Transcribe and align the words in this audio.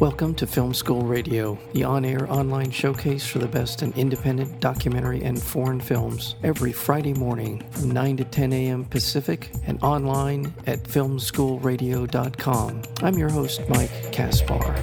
Welcome 0.00 0.34
to 0.34 0.46
Film 0.46 0.74
School 0.74 1.00
Radio, 1.00 1.58
the 1.72 1.84
on 1.84 2.04
air 2.04 2.30
online 2.30 2.70
showcase 2.70 3.26
for 3.26 3.38
the 3.38 3.48
best 3.48 3.82
in 3.82 3.94
independent 3.94 4.60
documentary 4.60 5.22
and 5.22 5.42
foreign 5.42 5.80
films, 5.80 6.34
every 6.42 6.70
Friday 6.70 7.14
morning 7.14 7.64
from 7.70 7.92
9 7.92 8.18
to 8.18 8.24
10 8.24 8.52
a.m. 8.52 8.84
Pacific 8.84 9.50
and 9.64 9.82
online 9.82 10.52
at 10.66 10.82
filmschoolradio.com. 10.82 12.82
I'm 13.02 13.14
your 13.14 13.30
host, 13.30 13.62
Mike 13.70 14.12
Kaspar. 14.12 14.76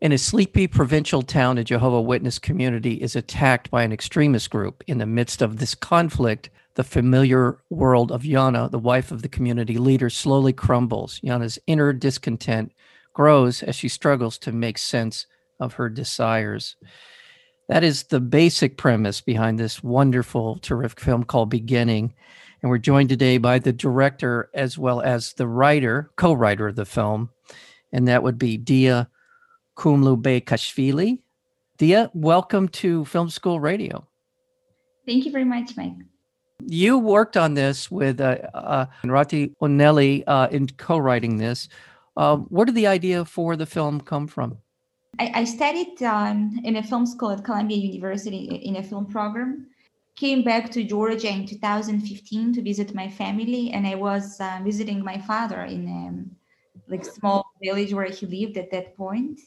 In 0.00 0.12
a 0.12 0.18
sleepy 0.18 0.68
provincial 0.68 1.20
town, 1.20 1.58
a 1.58 1.64
Jehovah 1.64 2.00
Witness 2.00 2.38
community 2.38 2.94
is 2.94 3.14
attacked 3.14 3.70
by 3.70 3.82
an 3.82 3.92
extremist 3.92 4.48
group. 4.48 4.82
In 4.86 4.96
the 4.96 5.04
midst 5.04 5.42
of 5.42 5.58
this 5.58 5.74
conflict, 5.74 6.48
the 6.76 6.84
familiar 6.84 7.58
world 7.70 8.12
of 8.12 8.22
Yana, 8.22 8.70
the 8.70 8.78
wife 8.78 9.10
of 9.10 9.22
the 9.22 9.28
community 9.28 9.78
leader, 9.78 10.10
slowly 10.10 10.52
crumbles. 10.52 11.18
Yana's 11.24 11.58
inner 11.66 11.92
discontent 11.92 12.72
grows 13.14 13.62
as 13.62 13.74
she 13.74 13.88
struggles 13.88 14.36
to 14.38 14.52
make 14.52 14.76
sense 14.76 15.26
of 15.58 15.74
her 15.74 15.88
desires. 15.88 16.76
That 17.68 17.82
is 17.82 18.04
the 18.04 18.20
basic 18.20 18.76
premise 18.76 19.22
behind 19.22 19.58
this 19.58 19.82
wonderful, 19.82 20.58
terrific 20.58 21.00
film 21.00 21.24
called 21.24 21.48
Beginning. 21.48 22.14
And 22.62 22.70
we're 22.70 22.78
joined 22.78 23.08
today 23.08 23.38
by 23.38 23.58
the 23.58 23.72
director 23.72 24.50
as 24.52 24.76
well 24.76 25.00
as 25.00 25.32
the 25.32 25.48
writer, 25.48 26.10
co 26.16 26.34
writer 26.34 26.68
of 26.68 26.76
the 26.76 26.84
film, 26.84 27.30
and 27.90 28.06
that 28.06 28.22
would 28.22 28.38
be 28.38 28.58
Dea 28.58 29.04
Kumlu 29.76 31.18
Dea, 31.78 32.06
welcome 32.12 32.68
to 32.68 33.04
Film 33.06 33.30
School 33.30 33.60
Radio. 33.60 34.06
Thank 35.06 35.24
you 35.24 35.32
very 35.32 35.44
much, 35.44 35.76
Mike. 35.76 35.92
You 36.64 36.98
worked 36.98 37.36
on 37.36 37.54
this 37.54 37.90
with 37.90 38.20
uh, 38.20 38.38
uh, 38.54 38.86
Rati 39.04 39.54
Oneli 39.62 40.24
uh, 40.26 40.48
in 40.50 40.66
co-writing 40.66 41.36
this. 41.36 41.68
Uh, 42.16 42.38
where 42.38 42.64
did 42.64 42.74
the 42.74 42.86
idea 42.86 43.24
for 43.24 43.56
the 43.56 43.66
film 43.66 44.00
come 44.00 44.26
from? 44.26 44.58
I, 45.18 45.32
I 45.34 45.44
studied 45.44 46.02
um, 46.02 46.58
in 46.64 46.76
a 46.76 46.82
film 46.82 47.06
school 47.06 47.30
at 47.30 47.44
Columbia 47.44 47.76
University 47.76 48.44
in 48.46 48.76
a 48.76 48.82
film 48.82 49.06
program. 49.06 49.66
Came 50.16 50.42
back 50.42 50.70
to 50.72 50.82
Georgia 50.82 51.28
in 51.28 51.46
2015 51.46 52.54
to 52.54 52.62
visit 52.62 52.94
my 52.94 53.08
family, 53.08 53.70
and 53.72 53.86
I 53.86 53.94
was 53.94 54.40
uh, 54.40 54.60
visiting 54.64 55.04
my 55.04 55.18
father 55.18 55.62
in 55.62 55.86
a 55.86 56.08
um, 56.08 56.30
like 56.88 57.04
small 57.04 57.44
village 57.62 57.92
where 57.92 58.06
he 58.06 58.26
lived 58.26 58.56
at 58.56 58.70
that 58.70 58.96
point. 58.96 59.40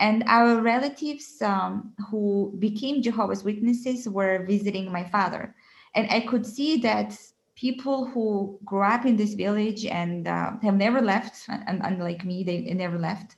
And 0.00 0.24
our 0.26 0.60
relatives 0.60 1.40
um, 1.40 1.92
who 2.10 2.54
became 2.58 3.00
Jehovah's 3.00 3.44
Witnesses 3.44 4.08
were 4.08 4.44
visiting 4.44 4.90
my 4.90 5.04
father 5.04 5.54
and 5.94 6.08
i 6.10 6.20
could 6.20 6.46
see 6.46 6.76
that 6.76 7.16
people 7.54 8.06
who 8.06 8.58
grew 8.64 8.82
up 8.82 9.04
in 9.04 9.16
this 9.16 9.34
village 9.34 9.84
and 9.84 10.26
uh, 10.26 10.52
have 10.62 10.74
never 10.74 11.00
left 11.00 11.46
and 11.48 11.80
unlike 11.84 12.24
me 12.24 12.42
they, 12.42 12.60
never 12.74 12.98
left 12.98 13.36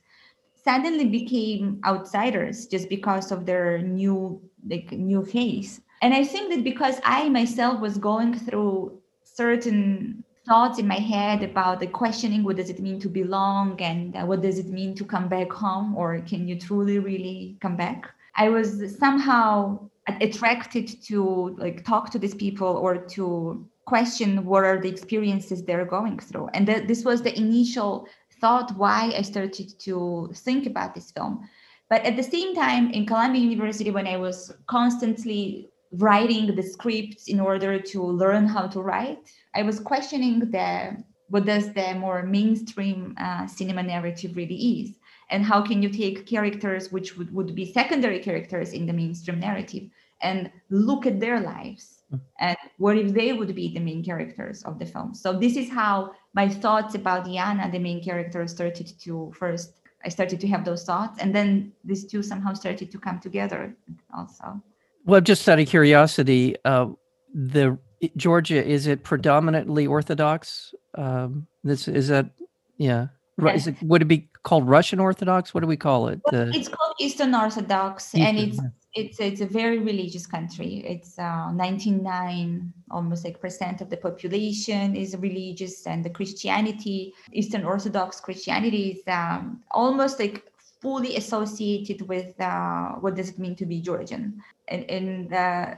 suddenly 0.63 1.05
became 1.05 1.79
outsiders 1.85 2.65
just 2.65 2.89
because 2.89 3.31
of 3.31 3.45
their 3.45 3.77
new 3.79 4.41
like 4.67 4.91
new 4.91 5.23
face. 5.23 5.79
And 6.01 6.13
i 6.13 6.23
think 6.23 6.53
that 6.53 6.63
because 6.63 6.99
i 7.03 7.29
myself 7.29 7.79
was 7.79 7.97
going 7.97 8.33
through 8.45 8.99
certain 9.23 10.23
thoughts 10.47 10.79
in 10.79 10.87
my 10.87 11.01
head 11.13 11.43
about 11.43 11.79
the 11.79 11.87
questioning 11.87 12.43
what 12.43 12.55
does 12.55 12.69
it 12.69 12.79
mean 12.79 12.99
to 12.99 13.09
belong 13.09 13.79
and 13.81 14.15
uh, 14.15 14.23
what 14.23 14.41
does 14.41 14.59
it 14.59 14.67
mean 14.67 14.93
to 14.95 15.03
come 15.03 15.27
back 15.27 15.51
home 15.51 15.95
or 15.95 16.19
can 16.21 16.47
you 16.47 16.59
truly 16.59 16.99
really 16.99 17.57
come 17.61 17.75
back? 17.75 18.09
I 18.35 18.49
was 18.49 18.97
somehow 18.97 19.89
attracted 20.07 21.01
to 21.03 21.55
like 21.57 21.83
talk 21.83 22.11
to 22.11 22.19
these 22.19 22.35
people 22.35 22.67
or 22.67 22.97
to 22.97 23.67
question 23.85 24.45
what 24.45 24.63
are 24.63 24.79
the 24.79 24.89
experiences 24.89 25.63
they're 25.63 25.85
going 25.85 26.19
through. 26.19 26.47
And 26.53 26.65
th- 26.65 26.87
this 26.87 27.03
was 27.03 27.21
the 27.21 27.35
initial 27.37 28.07
thought 28.41 28.75
why 28.75 29.13
i 29.17 29.21
started 29.21 29.79
to 29.79 30.29
think 30.33 30.65
about 30.65 30.93
this 30.93 31.11
film. 31.11 31.47
But 31.89 32.03
at 32.03 32.15
the 32.15 32.23
same 32.23 32.55
time 32.55 32.91
in 32.91 33.05
columbia 33.05 33.41
university 33.41 33.91
when 33.91 34.07
i 34.07 34.17
was 34.17 34.51
constantly 34.67 35.69
writing 35.91 36.55
the 36.55 36.63
scripts 36.63 37.27
in 37.27 37.39
order 37.39 37.79
to 37.79 38.03
learn 38.03 38.47
how 38.47 38.67
to 38.67 38.81
write 38.81 39.19
i 39.53 39.61
was 39.61 39.79
questioning 39.79 40.39
the 40.39 40.97
what 41.29 41.45
does 41.45 41.73
the 41.73 41.93
more 41.95 42.23
mainstream 42.23 43.15
uh, 43.19 43.47
cinema 43.47 43.83
narrative 43.83 44.35
really 44.35 44.61
is 44.79 44.97
and 45.29 45.43
how 45.43 45.61
can 45.61 45.81
you 45.81 45.89
take 45.89 46.25
characters 46.25 46.91
which 46.91 47.17
would, 47.17 47.33
would 47.33 47.55
be 47.55 47.71
secondary 47.71 48.19
characters 48.19 48.73
in 48.73 48.85
the 48.85 48.93
mainstream 48.93 49.39
narrative 49.39 49.83
and 50.21 50.51
look 50.69 51.05
at 51.05 51.19
their 51.19 51.39
lives 51.39 52.03
hmm. 52.09 52.17
and 52.39 52.57
what 52.77 52.97
if 52.97 53.13
they 53.13 53.33
would 53.33 53.53
be 53.55 53.73
the 53.73 53.79
main 53.79 54.03
characters 54.03 54.63
of 54.63 54.79
the 54.79 54.85
film 54.85 55.13
so 55.13 55.33
this 55.33 55.55
is 55.55 55.69
how 55.69 56.11
my 56.33 56.47
thoughts 56.47 56.95
about 56.95 57.25
Yana, 57.25 57.71
the 57.71 57.79
main 57.79 58.03
character 58.03 58.47
started 58.47 58.91
to 58.99 59.33
first 59.37 59.81
i 60.05 60.09
started 60.09 60.39
to 60.39 60.47
have 60.47 60.63
those 60.65 60.83
thoughts 60.83 61.19
and 61.19 61.33
then 61.35 61.71
these 61.83 62.05
two 62.05 62.23
somehow 62.23 62.53
started 62.53 62.91
to 62.91 62.97
come 62.97 63.19
together 63.19 63.75
also 64.15 64.61
well 65.05 65.21
just 65.21 65.47
out 65.49 65.59
of 65.59 65.67
curiosity 65.67 66.55
uh, 66.65 66.87
the 67.33 67.77
georgia 68.15 68.63
is 68.63 68.87
it 68.87 69.03
predominantly 69.03 69.87
orthodox 69.87 70.73
um, 70.97 71.45
this 71.63 71.89
is 71.89 72.07
that 72.07 72.29
yeah. 72.77 73.07
Is 73.37 73.67
it 73.67 73.75
would 73.81 74.01
it 74.01 74.05
be 74.05 74.29
called 74.43 74.67
Russian 74.67 74.99
Orthodox? 74.99 75.53
What 75.53 75.61
do 75.61 75.67
we 75.67 75.77
call 75.77 76.07
it? 76.07 76.21
Well, 76.31 76.49
it's 76.53 76.69
called 76.69 76.95
Eastern 76.99 77.35
Orthodox, 77.35 78.15
Eastern. 78.15 78.27
and 78.27 78.37
it's 78.37 78.59
it's 78.93 79.19
it's 79.19 79.41
a 79.41 79.45
very 79.45 79.79
religious 79.79 80.25
country. 80.25 80.83
It's 80.85 81.19
uh, 81.19 81.51
99 81.51 82.73
almost 82.91 83.25
like 83.25 83.41
percent 83.41 83.81
of 83.81 83.89
the 83.89 83.97
population 83.97 84.95
is 84.95 85.15
religious, 85.17 85.85
and 85.85 86.03
the 86.03 86.09
Christianity, 86.09 87.13
Eastern 87.33 87.65
Orthodox 87.65 88.21
Christianity, 88.21 88.91
is 88.91 89.03
um, 89.07 89.61
almost 89.71 90.19
like 90.19 90.43
fully 90.81 91.17
associated 91.17 92.07
with 92.07 92.39
uh, 92.39 92.91
what 93.01 93.15
does 93.15 93.29
it 93.29 93.39
mean 93.39 93.55
to 93.57 93.65
be 93.65 93.81
Georgian, 93.81 94.41
and 94.69 94.89
and 94.89 95.33
uh, 95.33 95.75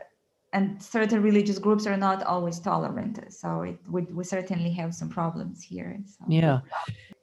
and 0.57 0.81
certain 0.81 1.21
religious 1.21 1.59
groups 1.59 1.85
are 1.85 1.97
not 1.97 2.23
always 2.23 2.59
tolerant. 2.59 3.15
So 3.29 3.61
it 3.61 3.77
we, 3.93 4.01
we 4.17 4.23
certainly 4.23 4.71
have 4.71 4.91
some 4.99 5.09
problems 5.09 5.57
here. 5.63 5.91
So. 6.05 6.25
Yeah. 6.27 6.59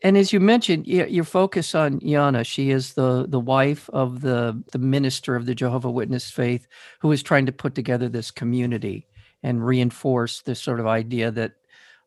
And 0.02 0.16
as 0.16 0.32
you 0.32 0.40
mentioned, 0.40 0.86
your 0.86 1.24
focus 1.24 1.74
on 1.74 2.00
Yana, 2.00 2.44
she 2.54 2.70
is 2.70 2.94
the 2.94 3.26
the 3.28 3.40
wife 3.40 3.90
of 3.90 4.20
the 4.20 4.62
the 4.72 4.78
minister 4.78 5.34
of 5.36 5.46
the 5.46 5.54
Jehovah 5.54 5.90
Witness 5.90 6.30
faith, 6.30 6.66
who 7.00 7.10
is 7.12 7.22
trying 7.22 7.46
to 7.46 7.52
put 7.52 7.74
together 7.74 8.08
this 8.08 8.30
community 8.30 9.06
and 9.42 9.66
reinforce 9.66 10.42
this 10.42 10.60
sort 10.60 10.80
of 10.80 10.86
idea 10.86 11.30
that, 11.30 11.52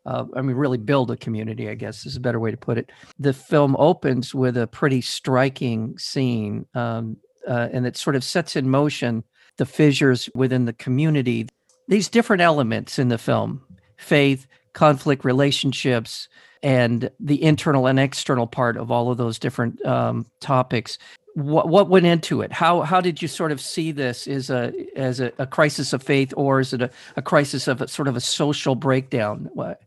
uh, 0.05 0.25
I 0.35 0.41
mean, 0.41 0.55
really 0.55 0.77
build 0.77 1.11
a 1.11 1.17
community. 1.17 1.69
I 1.69 1.75
guess 1.75 2.05
is 2.05 2.15
a 2.15 2.27
better 2.27 2.39
way 2.39 2.51
to 2.51 2.57
put 2.57 2.77
it. 2.77 2.91
The 3.19 3.33
film 3.33 3.75
opens 3.77 4.33
with 4.33 4.57
a 4.57 4.67
pretty 4.67 5.01
striking 5.01 5.97
scene, 5.97 6.65
um, 6.73 7.17
uh, 7.47 7.67
and 7.73 7.85
it 7.85 7.97
sort 7.97 8.15
of 8.15 8.23
sets 8.23 8.55
in 8.55 8.69
motion 8.69 9.23
the 9.57 9.65
fissures 9.65 10.29
within 10.33 10.65
the 10.65 10.73
community. 10.73 11.47
These 11.87 12.09
different 12.09 12.41
elements 12.41 12.99
in 12.99 13.09
the 13.09 13.17
film: 13.17 13.61
faith, 13.97 14.47
conflict, 14.73 15.25
relationships 15.25 16.27
and 16.63 17.09
the 17.19 17.41
internal 17.43 17.87
and 17.87 17.99
external 17.99 18.47
part 18.47 18.77
of 18.77 18.91
all 18.91 19.11
of 19.11 19.17
those 19.17 19.39
different 19.39 19.83
um, 19.85 20.25
topics. 20.39 20.97
What 21.35 21.69
what 21.69 21.87
went 21.87 22.05
into 22.05 22.41
it? 22.41 22.51
How 22.51 22.81
how 22.81 22.99
did 22.99 23.21
you 23.21 23.27
sort 23.27 23.51
of 23.51 23.61
see 23.61 23.91
this 23.91 24.27
as 24.27 24.49
a 24.49 24.73
as 24.95 25.19
a, 25.19 25.31
a 25.37 25.45
crisis 25.45 25.93
of 25.93 26.01
faith, 26.01 26.33
or 26.35 26.59
is 26.59 26.73
it 26.73 26.81
a, 26.81 26.89
a 27.15 27.21
crisis 27.21 27.67
of 27.67 27.81
a, 27.81 27.87
sort 27.87 28.07
of 28.07 28.15
a 28.15 28.21
social 28.21 28.73
breakdown? 28.73 29.49
What? 29.53 29.81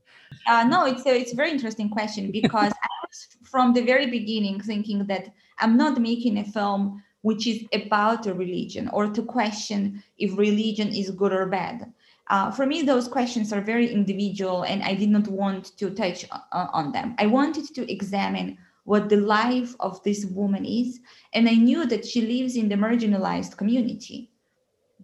Uh, 0.46 0.64
no, 0.64 0.86
it's 0.86 1.04
a, 1.06 1.20
it's 1.20 1.32
a 1.32 1.36
very 1.36 1.50
interesting 1.50 1.90
question 1.90 2.30
because 2.30 2.72
I 2.84 2.88
was 3.02 3.26
from 3.42 3.72
the 3.72 3.82
very 3.82 4.06
beginning 4.06 4.60
thinking 4.60 5.06
that 5.06 5.28
I'm 5.58 5.76
not 5.76 6.00
making 6.00 6.38
a 6.38 6.44
film 6.44 7.02
which 7.22 7.46
is 7.46 7.64
about 7.72 8.26
a 8.26 8.34
religion 8.34 8.88
or 8.92 9.08
to 9.08 9.22
question 9.22 10.02
if 10.18 10.36
religion 10.38 10.88
is 10.88 11.10
good 11.10 11.32
or 11.32 11.46
bad. 11.46 11.92
Uh, 12.28 12.50
for 12.50 12.64
me, 12.64 12.82
those 12.82 13.08
questions 13.08 13.52
are 13.52 13.60
very 13.60 13.92
individual, 13.92 14.62
and 14.62 14.82
I 14.84 14.94
did 14.94 15.10
not 15.10 15.26
want 15.26 15.76
to 15.78 15.90
touch 15.90 16.24
uh, 16.30 16.66
on 16.72 16.92
them. 16.92 17.16
I 17.18 17.26
wanted 17.26 17.74
to 17.74 17.92
examine 17.92 18.56
what 18.84 19.08
the 19.08 19.16
life 19.16 19.74
of 19.80 20.02
this 20.04 20.24
woman 20.26 20.64
is, 20.64 21.00
and 21.34 21.48
I 21.48 21.54
knew 21.54 21.86
that 21.86 22.06
she 22.06 22.22
lives 22.22 22.56
in 22.56 22.68
the 22.68 22.76
marginalized 22.76 23.56
community. 23.56 24.30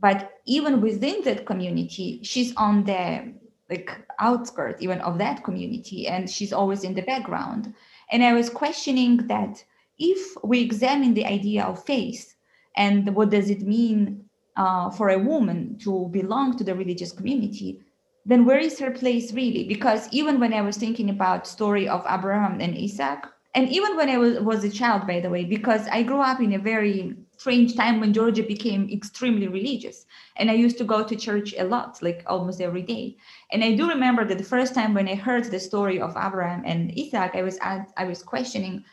But 0.00 0.34
even 0.44 0.80
within 0.80 1.22
that 1.24 1.46
community, 1.46 2.20
she's 2.22 2.54
on 2.56 2.84
the 2.84 3.34
like 3.68 3.90
outskirts 4.20 4.80
even 4.80 5.00
of 5.00 5.18
that 5.18 5.42
community, 5.42 6.06
and 6.06 6.30
she's 6.30 6.52
always 6.52 6.84
in 6.84 6.94
the 6.94 7.02
background. 7.02 7.74
And 8.12 8.22
I 8.22 8.34
was 8.34 8.48
questioning 8.48 9.26
that 9.26 9.64
if 9.98 10.36
we 10.42 10.60
examine 10.60 11.14
the 11.14 11.26
idea 11.26 11.64
of 11.64 11.84
faith 11.84 12.34
and 12.76 13.14
what 13.14 13.30
does 13.30 13.50
it 13.50 13.62
mean 13.62 14.24
uh, 14.56 14.90
for 14.90 15.10
a 15.10 15.18
woman 15.18 15.78
to 15.78 16.08
belong 16.12 16.56
to 16.56 16.64
the 16.64 16.74
religious 16.74 17.12
community 17.12 17.80
then 18.24 18.44
where 18.44 18.58
is 18.58 18.78
her 18.78 18.90
place 18.90 19.32
really 19.32 19.64
because 19.64 20.08
even 20.10 20.40
when 20.40 20.52
i 20.52 20.60
was 20.60 20.76
thinking 20.76 21.10
about 21.10 21.46
story 21.46 21.88
of 21.88 22.04
abraham 22.08 22.60
and 22.60 22.76
isaac 22.76 23.24
and 23.54 23.68
even 23.68 23.96
when 23.96 24.08
i 24.08 24.18
was, 24.18 24.38
was 24.40 24.64
a 24.64 24.70
child 24.70 25.06
by 25.06 25.20
the 25.20 25.30
way 25.30 25.44
because 25.44 25.86
i 25.88 26.02
grew 26.02 26.20
up 26.20 26.40
in 26.40 26.54
a 26.54 26.58
very 26.58 27.16
strange 27.36 27.76
time 27.76 28.00
when 28.00 28.12
Georgia 28.12 28.42
became 28.42 28.88
extremely 28.90 29.48
religious. 29.48 30.06
And 30.36 30.50
I 30.50 30.54
used 30.54 30.78
to 30.78 30.84
go 30.84 31.04
to 31.04 31.16
church 31.16 31.54
a 31.58 31.64
lot, 31.64 32.02
like 32.02 32.22
almost 32.26 32.60
every 32.60 32.82
day. 32.82 33.16
And 33.52 33.62
I 33.62 33.74
do 33.74 33.88
remember 33.88 34.24
that 34.24 34.38
the 34.38 34.44
first 34.44 34.74
time 34.74 34.94
when 34.94 35.08
I 35.08 35.14
heard 35.14 35.44
the 35.44 35.60
story 35.60 36.00
of 36.00 36.16
Abraham 36.16 36.62
and 36.64 36.92
Isaac, 36.98 37.32
I 37.34 37.42
was 37.42 37.58
at, 37.60 37.92
I 37.96 38.04
was 38.04 38.22
questioning, 38.22 38.84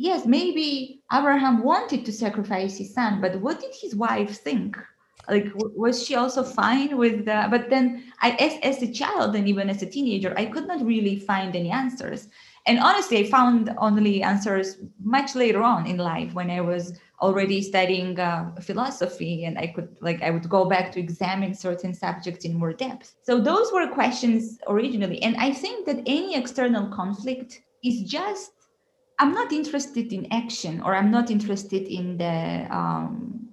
yes, 0.00 0.24
maybe 0.24 1.02
Abraham 1.12 1.62
wanted 1.62 2.04
to 2.06 2.12
sacrifice 2.12 2.78
his 2.78 2.94
son, 2.94 3.20
but 3.20 3.40
what 3.40 3.60
did 3.60 3.74
his 3.74 3.94
wife 3.94 4.40
think? 4.40 4.76
Like, 5.28 5.52
was 5.54 6.02
she 6.02 6.14
also 6.16 6.42
fine 6.42 6.96
with 6.96 7.26
the? 7.26 7.46
But 7.50 7.68
then, 7.68 8.04
I 8.20 8.30
as 8.46 8.54
as 8.62 8.82
a 8.82 8.90
child 8.90 9.36
and 9.36 9.46
even 9.46 9.68
as 9.68 9.82
a 9.82 9.86
teenager, 9.86 10.32
I 10.36 10.46
could 10.46 10.66
not 10.66 10.84
really 10.84 11.18
find 11.18 11.54
any 11.54 11.70
answers. 11.70 12.28
And 12.66 12.78
honestly, 12.78 13.18
I 13.18 13.30
found 13.30 13.70
only 13.78 14.22
answers 14.22 14.78
much 15.02 15.34
later 15.34 15.62
on 15.62 15.86
in 15.86 15.98
life 15.98 16.32
when 16.34 16.50
I 16.50 16.62
was 16.62 16.98
already 17.20 17.60
studying 17.60 18.18
uh, 18.18 18.50
philosophy 18.62 19.44
and 19.44 19.58
i 19.58 19.66
could 19.66 19.94
like 20.00 20.22
i 20.22 20.30
would 20.30 20.48
go 20.48 20.64
back 20.64 20.90
to 20.90 20.98
examine 20.98 21.52
certain 21.54 21.92
subjects 21.92 22.46
in 22.46 22.54
more 22.54 22.72
depth 22.72 23.14
so 23.22 23.38
those 23.38 23.70
were 23.74 23.86
questions 23.88 24.58
originally 24.68 25.22
and 25.22 25.36
i 25.36 25.52
think 25.52 25.84
that 25.84 26.02
any 26.06 26.34
external 26.34 26.88
conflict 26.88 27.60
is 27.84 28.00
just 28.04 28.59
i'm 29.20 29.32
not 29.32 29.52
interested 29.52 30.12
in 30.12 30.26
action 30.32 30.80
or 30.80 30.94
i'm 30.94 31.10
not 31.10 31.30
interested 31.30 31.82
in 31.86 32.16
the 32.16 32.66
um, 32.70 33.48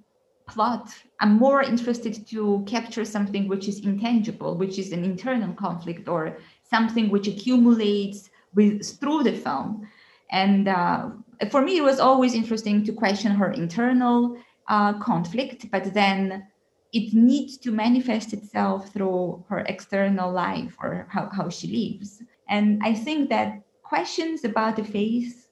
plot 0.46 0.90
i'm 1.20 1.34
more 1.36 1.62
interested 1.62 2.26
to 2.26 2.64
capture 2.66 3.04
something 3.04 3.46
which 3.48 3.68
is 3.68 3.80
intangible 3.80 4.56
which 4.56 4.78
is 4.78 4.92
an 4.92 5.04
internal 5.04 5.52
conflict 5.54 6.08
or 6.08 6.38
something 6.62 7.08
which 7.10 7.28
accumulates 7.28 8.30
with 8.54 8.84
through 8.98 9.22
the 9.22 9.32
film 9.32 9.86
and 10.30 10.68
uh, 10.68 11.10
for 11.50 11.62
me, 11.62 11.78
it 11.78 11.82
was 11.82 12.00
always 12.00 12.34
interesting 12.34 12.84
to 12.84 12.92
question 12.92 13.32
her 13.32 13.52
internal 13.52 14.36
uh, 14.68 14.98
conflict, 14.98 15.70
but 15.70 15.94
then 15.94 16.46
it 16.92 17.14
needs 17.14 17.58
to 17.58 17.70
manifest 17.70 18.32
itself 18.32 18.92
through 18.92 19.44
her 19.48 19.60
external 19.60 20.32
life 20.32 20.74
or 20.80 21.06
how, 21.10 21.30
how 21.32 21.48
she 21.48 21.68
lives. 21.68 22.22
And 22.48 22.80
I 22.82 22.94
think 22.94 23.28
that 23.28 23.62
questions 23.82 24.44
about 24.44 24.76
the 24.76 24.84
faith, 24.84 25.47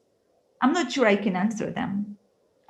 I'm 0.66 0.72
not 0.72 0.90
sure 0.90 1.06
I 1.06 1.14
can 1.14 1.36
answer 1.36 1.70
them, 1.70 2.16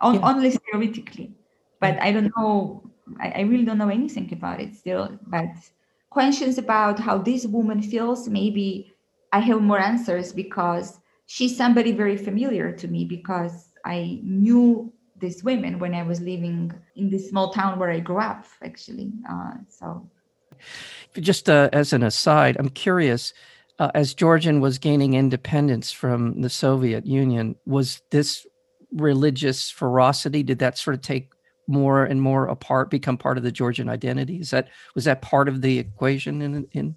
on, 0.00 0.16
yeah. 0.16 0.28
only 0.28 0.50
theoretically. 0.50 1.32
But 1.80 1.98
I 2.02 2.12
don't 2.12 2.30
know, 2.36 2.90
I, 3.18 3.30
I 3.30 3.40
really 3.40 3.64
don't 3.64 3.78
know 3.78 3.88
anything 3.88 4.30
about 4.34 4.60
it 4.60 4.76
still. 4.76 5.18
But 5.26 5.48
questions 6.10 6.58
about 6.58 6.98
how 6.98 7.16
this 7.16 7.46
woman 7.46 7.80
feels, 7.80 8.28
maybe 8.28 8.92
I 9.32 9.40
have 9.40 9.62
more 9.62 9.78
answers 9.78 10.34
because 10.34 11.00
she's 11.24 11.56
somebody 11.56 11.92
very 11.92 12.18
familiar 12.18 12.70
to 12.72 12.86
me 12.86 13.06
because 13.06 13.70
I 13.86 14.20
knew 14.22 14.92
these 15.18 15.42
women 15.42 15.78
when 15.78 15.94
I 15.94 16.02
was 16.02 16.20
living 16.20 16.74
in 16.96 17.08
this 17.08 17.30
small 17.30 17.50
town 17.50 17.78
where 17.78 17.90
I 17.90 18.00
grew 18.00 18.20
up, 18.20 18.44
actually. 18.62 19.10
Uh, 19.26 19.52
so, 19.70 20.06
just 21.18 21.48
uh, 21.48 21.70
as 21.72 21.94
an 21.94 22.02
aside, 22.02 22.58
I'm 22.58 22.68
curious. 22.68 23.32
Uh, 23.78 23.90
as 23.94 24.14
Georgian 24.14 24.60
was 24.60 24.78
gaining 24.78 25.14
independence 25.14 25.92
from 25.92 26.40
the 26.40 26.48
Soviet 26.48 27.04
Union, 27.06 27.56
was 27.66 28.00
this 28.10 28.46
religious 28.92 29.70
ferocity? 29.70 30.42
Did 30.42 30.60
that 30.60 30.78
sort 30.78 30.94
of 30.94 31.02
take 31.02 31.30
more 31.66 32.04
and 32.04 32.22
more 32.22 32.46
apart, 32.46 32.90
become 32.90 33.18
part 33.18 33.36
of 33.36 33.44
the 33.44 33.52
Georgian 33.52 33.88
identity? 33.88 34.36
Is 34.36 34.50
that 34.50 34.68
was 34.94 35.04
that 35.04 35.20
part 35.20 35.48
of 35.48 35.60
the 35.60 35.78
equation 35.78 36.40
in 36.40 36.66
in 36.72 36.96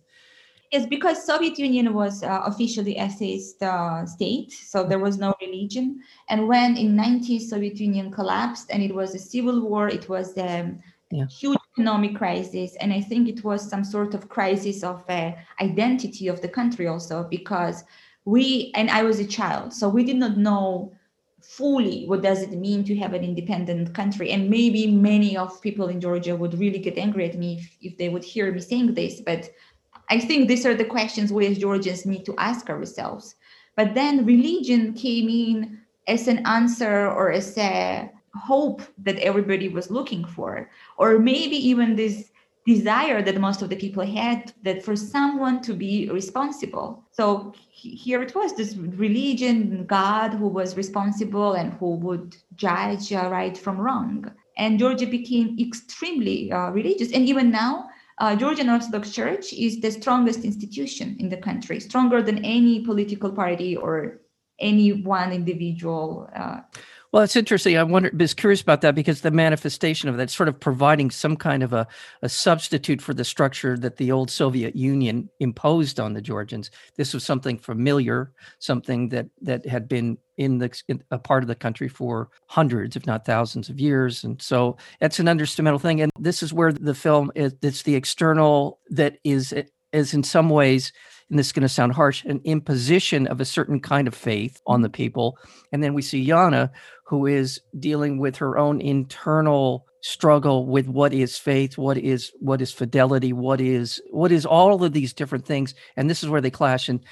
Yes, 0.71 0.85
because 0.85 1.25
Soviet 1.25 1.57
Union 1.57 1.95
was 1.95 2.21
uh, 2.21 2.43
officially 2.45 2.95
atheist 2.95 3.63
uh, 3.63 4.05
state, 4.05 4.51
so 4.51 4.83
there 4.83 4.99
was 4.99 5.17
no 5.17 5.33
religion. 5.41 5.99
And 6.29 6.47
when 6.47 6.77
in 6.77 6.95
90s 6.95 7.49
Soviet 7.49 7.77
Union 7.79 8.11
collapsed 8.11 8.69
and 8.69 8.83
it 8.83 8.93
was 8.93 9.15
a 9.15 9.19
civil 9.19 9.61
war, 9.61 9.89
it 9.89 10.07
was 10.07 10.37
a 10.37 10.71
yeah. 11.11 11.27
huge 11.27 11.57
economic 11.73 12.15
crisis, 12.15 12.75
and 12.79 12.93
I 12.93 13.01
think 13.01 13.27
it 13.27 13.43
was 13.43 13.67
some 13.67 13.83
sort 13.83 14.13
of 14.13 14.29
crisis 14.29 14.83
of 14.83 15.03
uh, 15.09 15.31
identity 15.61 16.27
of 16.27 16.41
the 16.41 16.49
country 16.49 16.87
also 16.87 17.23
because 17.23 17.83
we 18.25 18.71
and 18.75 18.89
I 18.89 19.03
was 19.03 19.19
a 19.19 19.25
child, 19.25 19.73
so 19.73 19.89
we 19.89 20.03
did 20.03 20.17
not 20.17 20.37
know 20.37 20.93
fully 21.41 22.05
what 22.05 22.21
does 22.21 22.41
it 22.41 22.51
mean 22.51 22.83
to 22.83 22.95
have 22.97 23.13
an 23.13 23.23
independent 23.23 23.93
country 23.95 24.29
and 24.31 24.49
maybe 24.49 24.85
many 24.85 25.37
of 25.37 25.61
people 25.61 25.87
in 25.87 26.01
georgia 26.01 26.35
would 26.35 26.53
really 26.59 26.77
get 26.77 26.97
angry 26.97 27.29
at 27.29 27.37
me 27.37 27.57
if, 27.57 27.77
if 27.93 27.97
they 27.97 28.09
would 28.09 28.25
hear 28.25 28.51
me 28.51 28.59
saying 28.59 28.93
this 28.93 29.21
but 29.21 29.49
I 30.09 30.19
think 30.19 30.47
these 30.47 30.65
are 30.65 30.73
the 30.73 30.85
questions 30.85 31.31
we 31.31 31.45
as 31.47 31.59
Georgians 31.59 32.05
need 32.05 32.25
to 32.25 32.35
ask 32.37 32.69
ourselves. 32.69 33.35
But 33.75 33.93
then 33.93 34.25
religion 34.25 34.93
came 34.93 35.29
in 35.29 35.81
as 36.07 36.27
an 36.27 36.45
answer 36.47 37.07
or 37.07 37.31
as 37.31 37.57
a 37.57 38.09
hope 38.39 38.81
that 39.05 39.17
everybody 39.19 39.69
was 39.69 39.91
looking 39.91 40.25
for, 40.25 40.69
or 40.97 41.19
maybe 41.19 41.55
even 41.55 41.95
this 41.95 42.31
desire 42.65 43.21
that 43.23 43.39
most 43.39 43.61
of 43.61 43.69
the 43.69 43.75
people 43.75 44.05
had 44.05 44.53
that 44.63 44.83
for 44.83 44.95
someone 44.95 45.61
to 45.61 45.73
be 45.73 46.09
responsible. 46.09 47.03
So 47.11 47.53
here 47.69 48.21
it 48.21 48.35
was 48.35 48.53
this 48.53 48.75
religion, 48.75 49.85
God 49.85 50.33
who 50.33 50.47
was 50.47 50.77
responsible 50.77 51.53
and 51.53 51.73
who 51.73 51.95
would 51.95 52.35
judge 52.55 53.11
uh, 53.11 53.29
right 53.31 53.57
from 53.57 53.77
wrong. 53.79 54.31
And 54.57 54.77
Georgia 54.77 55.07
became 55.07 55.57
extremely 55.59 56.51
uh, 56.51 56.69
religious. 56.71 57.11
And 57.13 57.25
even 57.25 57.49
now, 57.49 57.89
uh, 58.19 58.35
Georgian 58.35 58.69
Orthodox 58.69 59.11
Church 59.11 59.53
is 59.53 59.79
the 59.79 59.91
strongest 59.91 60.43
institution 60.43 61.15
in 61.19 61.29
the 61.29 61.37
country, 61.37 61.79
stronger 61.79 62.21
than 62.21 62.43
any 62.43 62.81
political 62.81 63.31
party 63.31 63.77
or 63.77 64.19
any 64.59 64.91
one 64.91 65.31
individual. 65.31 66.29
Well, 67.11 67.23
it's 67.23 67.35
interesting. 67.35 67.75
I 67.75 67.81
wonder, 67.81 68.11
was 68.13 68.35
curious 68.35 68.61
about 68.61 68.81
that 68.81 68.93
because 68.93 69.21
the 69.21 69.31
manifestation 69.31 70.09
of 70.09 70.17
that 70.17 70.29
sort 70.29 70.47
of 70.47 70.59
providing 70.59 71.09
some 71.09 71.35
kind 71.35 71.63
of 71.63 71.73
a, 71.73 71.87
a 72.21 72.29
substitute 72.29 73.01
for 73.01 73.15
the 73.15 73.25
structure 73.25 73.75
that 73.79 73.97
the 73.97 74.11
old 74.11 74.29
Soviet 74.29 74.75
Union 74.75 75.27
imposed 75.39 75.99
on 75.99 76.13
the 76.13 76.21
Georgians. 76.21 76.69
This 76.97 77.15
was 77.15 77.23
something 77.23 77.57
familiar, 77.57 78.31
something 78.59 79.09
that 79.09 79.27
that 79.41 79.65
had 79.65 79.87
been 79.87 80.19
in 80.37 80.59
the 80.59 80.81
in 80.87 81.03
a 81.09 81.17
part 81.17 81.43
of 81.43 81.47
the 81.47 81.55
country 81.55 81.87
for 81.87 82.29
hundreds, 82.45 82.95
if 82.95 83.07
not 83.07 83.25
thousands, 83.25 83.69
of 83.69 83.79
years, 83.79 84.23
and 84.23 84.39
so 84.39 84.77
it's 85.01 85.19
an 85.19 85.27
understandable 85.27 85.79
thing. 85.79 86.01
And 86.01 86.11
this 86.19 86.43
is 86.43 86.53
where 86.53 86.71
the 86.71 86.93
film 86.93 87.31
is. 87.33 87.55
It's 87.63 87.81
the 87.81 87.95
external 87.95 88.79
that 88.91 89.17
is 89.23 89.51
is 89.91 90.13
in 90.13 90.21
some 90.21 90.49
ways 90.49 90.93
and 91.29 91.37
this 91.37 91.47
is 91.47 91.53
going 91.53 91.61
to 91.61 91.69
sound 91.69 91.93
harsh, 91.93 92.25
an 92.25 92.41
imposition 92.43 93.27
of 93.27 93.39
a 93.39 93.45
certain 93.45 93.79
kind 93.79 94.07
of 94.07 94.15
faith 94.15 94.61
on 94.65 94.81
the 94.81 94.89
people. 94.89 95.37
And 95.71 95.83
then 95.83 95.93
we 95.93 96.01
see 96.01 96.25
Yana, 96.25 96.71
who 97.05 97.25
is 97.25 97.61
dealing 97.77 98.17
with 98.17 98.37
her 98.37 98.57
own 98.57 98.81
internal 98.81 99.85
struggle 100.01 100.65
with 100.65 100.87
what 100.87 101.13
is 101.13 101.37
faith, 101.37 101.77
what 101.77 101.97
is 101.97 102.31
what 102.39 102.61
is 102.61 102.71
fidelity, 102.71 103.33
what 103.33 103.61
is 103.61 104.01
what 104.11 104.31
is 104.31 104.45
all 104.45 104.83
of 104.83 104.93
these 104.93 105.13
different 105.13 105.45
things. 105.45 105.75
And 105.95 106.09
this 106.09 106.23
is 106.23 106.29
where 106.29 106.41
they 106.41 106.51
clash. 106.51 106.89
And 106.89 107.03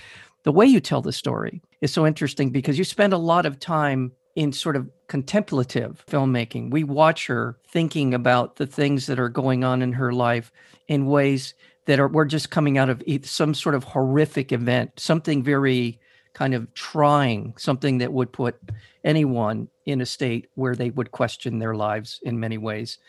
the 0.44 0.52
way 0.52 0.66
you 0.66 0.80
tell 0.80 1.02
the 1.02 1.12
story 1.12 1.62
is 1.82 1.92
so 1.92 2.08
interesting 2.08 2.52
because 2.52 2.78
you 2.78 2.84
spend 2.84 3.14
a 3.14 3.18
lot 3.18 3.46
of 3.46 3.60
time 3.60 4.14
in 4.36 4.54
sort 4.54 4.76
of 4.76 4.90
contemplative 5.08 6.04
filmmaking. 6.08 6.70
We 6.70 6.84
watch 6.84 7.26
her 7.28 7.58
thinking 7.70 8.14
about 8.14 8.58
the 8.58 8.68
things 8.68 9.08
that 9.08 9.20
are 9.20 9.30
going 9.30 9.64
on 9.64 9.82
in 9.82 9.94
her 9.94 10.14
life 10.14 10.52
in 10.88 11.08
ways 11.08 11.56
that 11.88 12.00
are 12.00 12.08
we're 12.08 12.26
just 12.26 12.52
coming 12.52 12.78
out 12.78 12.90
of 12.90 13.02
some 13.24 13.54
sort 13.54 13.74
of 13.74 13.84
horrific 13.84 14.52
event, 14.52 14.92
something 14.98 15.42
very 15.42 16.00
kind 16.34 16.54
of 16.54 16.72
trying, 16.76 17.56
something 17.58 17.98
that 17.98 18.14
would 18.14 18.32
put 18.32 18.60
anyone 19.04 19.68
in 19.86 20.02
a 20.02 20.06
state 20.06 20.48
where 20.54 20.76
they 20.76 20.92
would 20.92 21.12
question 21.12 21.58
their 21.58 21.74
lives 21.74 22.20
in 22.22 22.40
many 22.40 22.58
ways. 22.58 23.00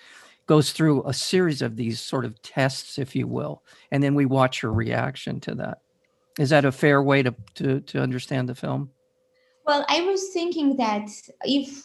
Goes 0.47 0.73
through 0.73 1.07
a 1.07 1.13
series 1.13 1.61
of 1.61 1.77
these 1.77 2.01
sort 2.01 2.25
of 2.25 2.41
tests, 2.41 2.99
if 2.99 3.15
you 3.15 3.27
will, 3.27 3.63
and 3.91 4.03
then 4.03 4.15
we 4.15 4.25
watch 4.25 4.61
her 4.63 4.73
reaction 4.73 5.41
to 5.41 5.55
that. 5.57 5.83
Is 6.39 6.51
that 6.51 6.65
a 6.65 6.73
fair 6.73 7.03
way 7.03 7.23
to 7.23 7.35
to, 7.57 7.81
to 7.81 8.01
understand 8.01 8.49
the 8.49 8.55
film? 8.55 8.91
Well, 9.67 9.85
I 9.89 10.01
was 10.03 10.31
thinking 10.33 10.77
that 10.77 11.11
if 11.43 11.85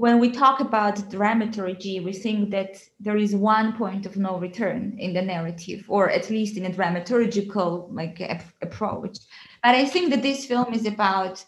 when 0.00 0.18
we 0.18 0.30
talk 0.30 0.60
about 0.60 1.10
dramaturgy, 1.10 2.00
we 2.00 2.14
think 2.14 2.50
that 2.50 2.82
there 2.98 3.18
is 3.18 3.36
one 3.36 3.76
point 3.76 4.06
of 4.06 4.16
no 4.16 4.38
return 4.38 4.96
in 4.98 5.12
the 5.12 5.20
narrative, 5.20 5.84
or 5.88 6.08
at 6.08 6.30
least 6.30 6.56
in 6.56 6.64
a 6.64 6.70
dramaturgical 6.70 7.86
like 7.92 8.18
approach. 8.62 9.18
But 9.62 9.74
I 9.74 9.84
think 9.84 10.08
that 10.08 10.22
this 10.22 10.46
film 10.46 10.72
is 10.72 10.86
about 10.86 11.44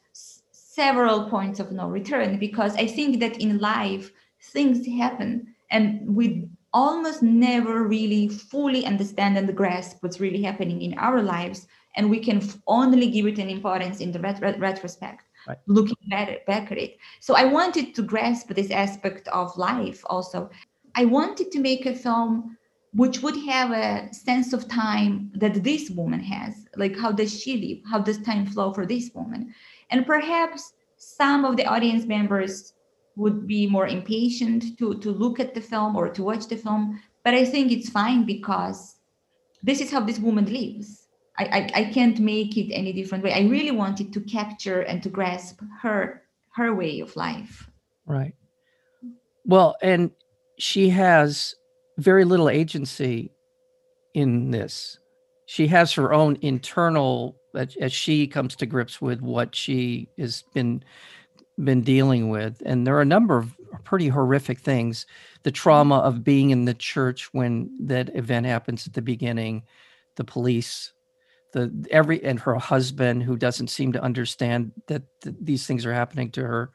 several 0.52 1.30
points 1.30 1.61
of 1.61 1.73
no 1.73 1.88
return 1.88 2.38
because 2.38 2.75
I 2.76 2.87
think 2.87 3.21
that 3.21 3.40
in 3.40 3.56
life 3.56 4.12
things 4.52 4.87
happen 4.87 5.54
and 5.71 6.14
we 6.14 6.47
almost 6.75 7.23
never 7.23 7.85
really 7.85 8.28
fully 8.28 8.85
understand 8.85 9.38
and 9.38 9.56
grasp 9.56 9.97
what's 10.00 10.21
really 10.21 10.42
happening 10.42 10.82
in 10.82 10.92
our 10.99 11.23
lives, 11.23 11.66
and 11.97 12.11
we 12.11 12.21
can 12.21 12.42
only 12.66 13.11
give 13.11 13.26
it 13.26 13.38
an 13.38 13.49
importance 13.49 14.00
in 14.00 14.12
the 14.12 14.21
ret- 14.21 14.61
retrospect 14.61 15.25
right. 15.46 15.58
looking 15.66 15.96
back, 16.08 16.46
back 16.46 16.72
at 16.72 16.78
it. 16.78 16.99
So 17.20 17.34
I 17.34 17.44
wanted 17.44 17.94
to 17.94 18.02
grasp 18.02 18.49
this 18.49 18.70
aspect 18.70 19.28
of 19.28 19.56
life 19.56 20.02
also. 20.06 20.50
I 20.94 21.04
wanted 21.04 21.50
to 21.52 21.61
make 21.61 21.87
a 21.87 21.94
film 21.94 22.56
which 22.94 23.22
would 23.22 23.37
have 23.46 23.70
a 23.70 24.12
sense 24.12 24.52
of 24.52 24.68
time 24.68 25.32
that 25.34 25.64
this 25.64 25.88
woman 25.88 26.20
has. 26.20 26.66
Like, 26.76 26.99
how 26.99 27.11
does 27.11 27.32
she 27.40 27.56
live? 27.56 27.90
How 27.90 27.99
does 27.99 28.18
time 28.18 28.46
flow 28.46 28.75
for 28.75 28.84
this 28.84 29.11
woman? 29.14 29.54
And 29.90 30.06
perhaps 30.06 30.75
some 30.99 31.44
of 31.44 31.56
the 31.56 31.66
audience 31.66 32.04
members 32.04 32.75
would 33.16 33.46
be 33.46 33.66
more 33.66 33.87
impatient 33.87 34.78
to 34.78 34.94
to 34.99 35.11
look 35.11 35.40
at 35.40 35.54
the 35.54 35.61
film 35.61 35.96
or 35.96 36.08
to 36.08 36.22
watch 36.22 36.46
the 36.46 36.56
film 36.56 37.00
but 37.25 37.34
i 37.34 37.44
think 37.44 37.70
it's 37.70 37.90
fine 37.90 38.25
because 38.25 38.96
this 39.62 39.80
is 39.80 39.90
how 39.90 40.00
this 40.00 40.18
woman 40.18 40.46
lives 40.46 41.01
I, 41.38 41.70
I, 41.74 41.84
can't 41.84 42.18
make 42.20 42.56
it 42.56 42.72
any 42.72 42.92
different 42.92 43.24
way. 43.24 43.32
I 43.32 43.48
really 43.48 43.70
wanted 43.70 44.12
to 44.12 44.20
capture 44.20 44.82
and 44.82 45.02
to 45.02 45.08
grasp 45.08 45.60
her 45.80 46.22
her 46.54 46.74
way 46.74 47.00
of 47.00 47.16
life. 47.16 47.70
Right. 48.06 48.34
Well 49.46 49.76
and 49.82 50.10
she 50.58 50.90
has 50.90 51.54
very 51.98 52.24
little 52.24 52.50
agency 52.50 53.32
in 54.14 54.50
this. 54.50 54.98
She 55.46 55.66
has 55.68 55.92
her 55.94 56.12
own 56.12 56.36
internal 56.42 57.36
as 57.54 57.92
she 57.92 58.26
comes 58.26 58.56
to 58.56 58.66
grips 58.66 59.00
with 59.00 59.20
what 59.20 59.54
she 59.54 60.08
has 60.18 60.44
been 60.54 60.82
been 61.62 61.82
dealing 61.82 62.28
with. 62.28 62.62
And 62.64 62.86
there 62.86 62.96
are 62.96 63.02
a 63.02 63.06
number 63.06 63.38
of 63.38 63.54
pretty 63.84 64.08
horrific 64.08 64.60
things. 64.60 65.06
The 65.42 65.50
trauma 65.50 65.98
of 65.98 66.24
being 66.24 66.50
in 66.50 66.64
the 66.64 66.74
church 66.74 67.32
when 67.32 67.70
that 67.86 68.14
event 68.14 68.46
happens 68.46 68.86
at 68.86 68.92
the 68.92 69.02
beginning 69.02 69.62
the 70.16 70.24
police 70.24 70.92
the 71.52 71.87
every 71.90 72.23
and 72.25 72.40
her 72.40 72.54
husband 72.56 73.23
who 73.23 73.37
doesn't 73.37 73.68
seem 73.68 73.92
to 73.92 74.02
understand 74.02 74.73
that 74.87 75.02
th- 75.23 75.37
these 75.40 75.66
things 75.66 75.87
are 75.87 75.92
happening 75.92 76.30
to 76.30 76.42
her 76.42 76.71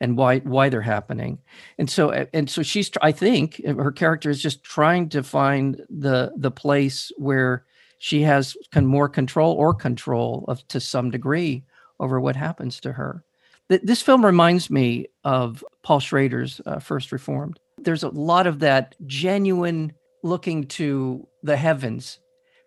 and 0.00 0.16
why 0.16 0.38
why 0.40 0.68
they're 0.68 0.80
happening 0.80 1.38
and 1.78 1.88
so 1.88 2.10
and 2.10 2.50
so 2.50 2.62
she's 2.62 2.90
i 3.02 3.12
think 3.12 3.64
her 3.64 3.92
character 3.92 4.30
is 4.30 4.42
just 4.42 4.64
trying 4.64 5.08
to 5.08 5.22
find 5.22 5.82
the 5.88 6.32
the 6.36 6.50
place 6.50 7.12
where 7.16 7.64
she 7.98 8.22
has 8.22 8.56
more 8.80 9.08
control 9.08 9.54
or 9.54 9.72
control 9.72 10.44
of 10.48 10.66
to 10.68 10.80
some 10.80 11.10
degree 11.10 11.64
over 12.00 12.20
what 12.20 12.36
happens 12.36 12.80
to 12.80 12.92
her 12.92 13.24
this 13.68 14.02
film 14.02 14.24
reminds 14.24 14.70
me 14.70 15.06
of 15.24 15.64
Paul 15.82 16.00
Schrader's 16.00 16.60
uh, 16.66 16.78
First 16.78 17.12
Reformed. 17.12 17.58
There's 17.78 18.02
a 18.02 18.08
lot 18.08 18.46
of 18.46 18.58
that 18.58 18.94
genuine 19.06 19.92
looking 20.22 20.64
to 20.64 21.26
the 21.42 21.56
heavens. 21.56 22.18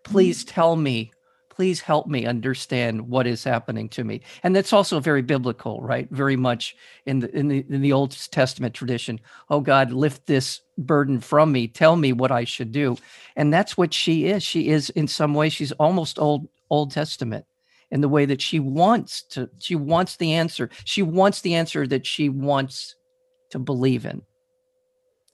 Please 0.04 0.44
mm-hmm. 0.44 0.54
tell 0.54 0.76
me, 0.76 1.12
please 1.56 1.80
help 1.80 2.06
me 2.06 2.26
understand 2.26 3.08
what 3.08 3.26
is 3.26 3.42
happening 3.42 3.88
to 3.88 4.04
me. 4.04 4.20
And 4.42 4.54
that's 4.54 4.74
also 4.74 5.00
very 5.00 5.22
biblical, 5.22 5.80
right? 5.80 6.06
Very 6.10 6.36
much 6.36 6.76
in 7.06 7.20
the 7.20 7.34
in 7.34 7.48
the 7.48 7.64
in 7.70 7.80
the 7.80 7.94
Old 7.94 8.10
Testament 8.30 8.74
tradition. 8.74 9.18
Oh 9.48 9.60
God, 9.60 9.90
lift 9.90 10.26
this 10.26 10.60
burden 10.76 11.18
from 11.18 11.50
me. 11.50 11.66
Tell 11.66 11.96
me 11.96 12.12
what 12.12 12.30
I 12.30 12.44
should 12.44 12.72
do. 12.72 12.98
And 13.36 13.52
that's 13.52 13.76
what 13.76 13.94
she 13.94 14.26
is. 14.26 14.42
She 14.42 14.68
is 14.68 14.90
in 14.90 15.08
some 15.08 15.32
way 15.32 15.48
she's 15.48 15.72
almost 15.72 16.18
old 16.18 16.46
Old 16.68 16.90
Testament 16.90 17.46
in 17.90 18.02
the 18.02 18.08
way 18.08 18.26
that 18.26 18.42
she 18.42 18.60
wants 18.60 19.22
to 19.22 19.48
she 19.58 19.76
wants 19.76 20.16
the 20.16 20.32
answer 20.34 20.68
she 20.84 21.02
wants 21.02 21.40
the 21.40 21.54
answer 21.54 21.86
that 21.86 22.04
she 22.04 22.28
wants 22.28 22.96
to 23.50 23.60
believe 23.60 24.04
in 24.04 24.20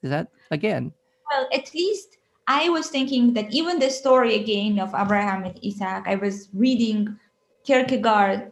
is 0.03 0.11
that 0.11 0.27
again 0.51 0.93
well 1.31 1.47
at 1.51 1.73
least 1.73 2.12
i 2.47 2.69
was 2.69 2.89
thinking 2.89 3.33
that 3.33 3.51
even 3.53 3.79
the 3.79 3.89
story 3.89 4.35
again 4.35 4.79
of 4.79 4.93
abraham 4.95 5.43
and 5.43 5.59
isaac 5.65 6.03
i 6.07 6.15
was 6.15 6.49
reading 6.53 7.17
kierkegaard 7.63 8.51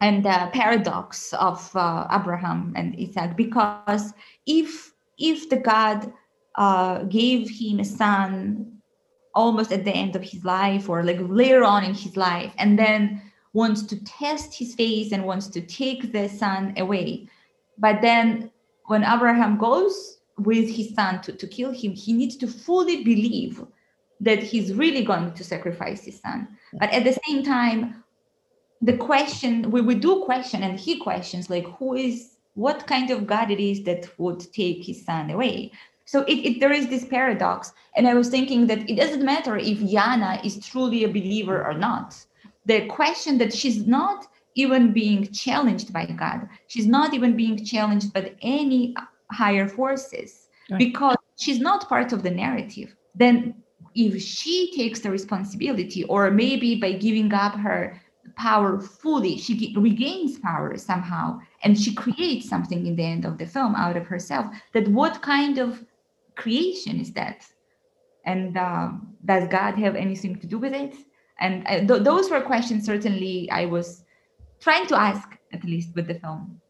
and 0.00 0.24
the 0.24 0.50
paradox 0.52 1.32
of 1.34 1.74
uh, 1.76 2.06
abraham 2.10 2.72
and 2.76 2.94
isaac 2.98 3.36
because 3.36 4.12
if 4.46 4.92
if 5.18 5.48
the 5.48 5.56
god 5.56 6.12
uh, 6.56 7.02
gave 7.04 7.48
him 7.48 7.80
a 7.80 7.84
son 7.84 8.72
almost 9.34 9.72
at 9.72 9.84
the 9.84 9.90
end 9.90 10.14
of 10.16 10.22
his 10.22 10.44
life 10.44 10.88
or 10.88 11.02
like 11.02 11.18
later 11.20 11.64
on 11.64 11.84
in 11.84 11.94
his 11.94 12.16
life 12.16 12.52
and 12.58 12.78
then 12.78 13.22
wants 13.52 13.82
to 13.82 14.02
test 14.04 14.54
his 14.54 14.74
faith 14.74 15.12
and 15.12 15.24
wants 15.24 15.46
to 15.48 15.60
take 15.60 16.12
the 16.12 16.28
son 16.28 16.74
away. 16.76 17.28
But 17.78 18.00
then 18.00 18.50
when 18.86 19.04
Abraham 19.04 19.58
goes 19.58 20.18
with 20.38 20.68
his 20.68 20.94
son 20.94 21.20
to, 21.22 21.32
to 21.32 21.46
kill 21.46 21.70
him, 21.70 21.92
he 21.92 22.12
needs 22.12 22.36
to 22.36 22.46
fully 22.46 23.04
believe 23.04 23.64
that 24.20 24.42
he's 24.42 24.72
really 24.74 25.04
going 25.04 25.32
to 25.34 25.44
sacrifice 25.44 26.04
his 26.04 26.20
son. 26.20 26.48
But 26.74 26.90
at 26.90 27.04
the 27.04 27.18
same 27.26 27.42
time, 27.42 28.04
the 28.80 28.96
question 28.96 29.70
we, 29.70 29.80
we 29.80 29.94
do 29.94 30.24
question 30.24 30.62
and 30.62 30.78
he 30.78 30.98
questions 30.98 31.48
like 31.50 31.66
who 31.78 31.94
is 31.94 32.36
what 32.54 32.86
kind 32.86 33.10
of 33.10 33.26
God 33.26 33.50
it 33.50 33.60
is 33.60 33.82
that 33.84 34.08
would 34.18 34.40
take 34.52 34.84
his 34.84 35.04
son 35.04 35.30
away. 35.30 35.72
So 36.04 36.22
it, 36.22 36.34
it, 36.34 36.60
there 36.60 36.72
is 36.72 36.88
this 36.88 37.04
paradox. 37.04 37.72
And 37.96 38.06
I 38.06 38.14
was 38.14 38.28
thinking 38.28 38.66
that 38.66 38.88
it 38.90 38.96
doesn't 38.96 39.24
matter 39.24 39.56
if 39.56 39.78
Yana 39.78 40.44
is 40.44 40.64
truly 40.66 41.04
a 41.04 41.08
believer 41.08 41.64
or 41.64 41.74
not 41.74 42.14
the 42.66 42.86
question 42.86 43.38
that 43.38 43.52
she's 43.52 43.86
not 43.86 44.26
even 44.54 44.92
being 44.92 45.26
challenged 45.32 45.92
by 45.92 46.06
God. 46.06 46.48
She's 46.66 46.86
not 46.86 47.14
even 47.14 47.36
being 47.36 47.64
challenged 47.64 48.12
by 48.12 48.34
any 48.42 48.94
higher 49.32 49.68
forces 49.68 50.48
right. 50.70 50.78
because 50.78 51.16
she's 51.36 51.60
not 51.60 51.88
part 51.88 52.12
of 52.12 52.22
the 52.22 52.30
narrative. 52.30 52.94
Then, 53.14 53.54
if 53.94 54.22
she 54.22 54.72
takes 54.74 55.00
the 55.00 55.10
responsibility, 55.10 56.04
or 56.04 56.30
maybe 56.30 56.76
by 56.76 56.92
giving 56.92 57.32
up 57.32 57.54
her 57.56 58.00
power 58.36 58.80
fully, 58.80 59.36
she 59.36 59.74
regains 59.76 60.38
power 60.38 60.76
somehow 60.78 61.38
and 61.64 61.78
she 61.78 61.94
creates 61.94 62.48
something 62.48 62.86
in 62.86 62.96
the 62.96 63.04
end 63.04 63.26
of 63.26 63.36
the 63.36 63.46
film 63.46 63.74
out 63.74 63.96
of 63.96 64.06
herself. 64.06 64.46
That 64.72 64.88
what 64.88 65.20
kind 65.20 65.58
of 65.58 65.84
creation 66.36 67.00
is 67.00 67.12
that? 67.12 67.44
And 68.24 68.56
uh, 68.56 68.92
does 69.26 69.48
God 69.48 69.74
have 69.74 69.94
anything 69.94 70.38
to 70.40 70.46
do 70.46 70.58
with 70.58 70.72
it? 70.72 70.94
and 71.40 71.66
I, 71.66 71.80
th- 71.80 72.02
those 72.02 72.30
were 72.30 72.42
questions 72.42 72.84
certainly 72.84 73.50
i 73.50 73.64
was 73.64 74.04
trying 74.62 74.86
to 74.86 74.96
ask 74.96 75.26
at 75.52 75.64
least 75.64 75.94
with 75.94 76.06
the 76.06 76.14
film. 76.14 76.60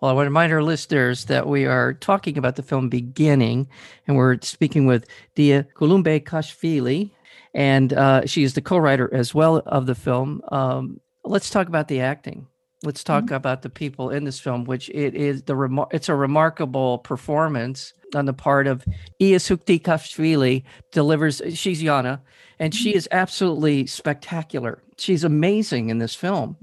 Well 0.00 0.10
i 0.10 0.14
want 0.14 0.26
to 0.26 0.30
remind 0.30 0.52
our 0.52 0.62
listeners 0.62 1.24
that 1.26 1.46
we 1.46 1.64
are 1.64 1.94
talking 1.94 2.36
about 2.36 2.56
the 2.56 2.62
film 2.62 2.88
beginning 2.88 3.68
and 4.06 4.16
we're 4.16 4.38
speaking 4.42 4.86
with 4.86 5.06
Dea 5.34 5.64
Kulumbegashvili 5.74 7.10
and 7.54 7.92
uh, 7.92 8.26
she 8.26 8.42
is 8.42 8.54
the 8.54 8.60
co-writer 8.60 9.12
as 9.14 9.34
well 9.34 9.62
of 9.66 9.86
the 9.86 9.94
film 9.94 10.42
um, 10.48 11.00
let's 11.24 11.50
talk 11.50 11.68
about 11.68 11.88
the 11.88 12.00
acting 12.00 12.46
let's 12.84 13.02
talk 13.02 13.24
mm-hmm. 13.24 13.34
about 13.34 13.62
the 13.62 13.70
people 13.70 14.10
in 14.10 14.24
this 14.24 14.38
film 14.38 14.64
which 14.64 14.90
it 14.90 15.14
is 15.14 15.42
the 15.44 15.54
remar- 15.54 15.92
it's 15.92 16.08
a 16.08 16.14
remarkable 16.14 16.98
performance 16.98 17.92
on 18.14 18.26
the 18.26 18.32
part 18.32 18.66
of 18.66 18.84
Iya 19.20 19.38
Sukti 19.38 20.62
delivers 20.92 21.42
she's 21.54 21.82
Yana 21.82 22.20
and 22.58 22.74
she 22.74 22.90
mm-hmm. 22.90 22.98
is 22.98 23.08
absolutely 23.10 23.86
spectacular. 23.86 24.82
She's 24.98 25.24
amazing 25.24 25.90
in 25.90 25.98
this 25.98 26.14
film. 26.14 26.56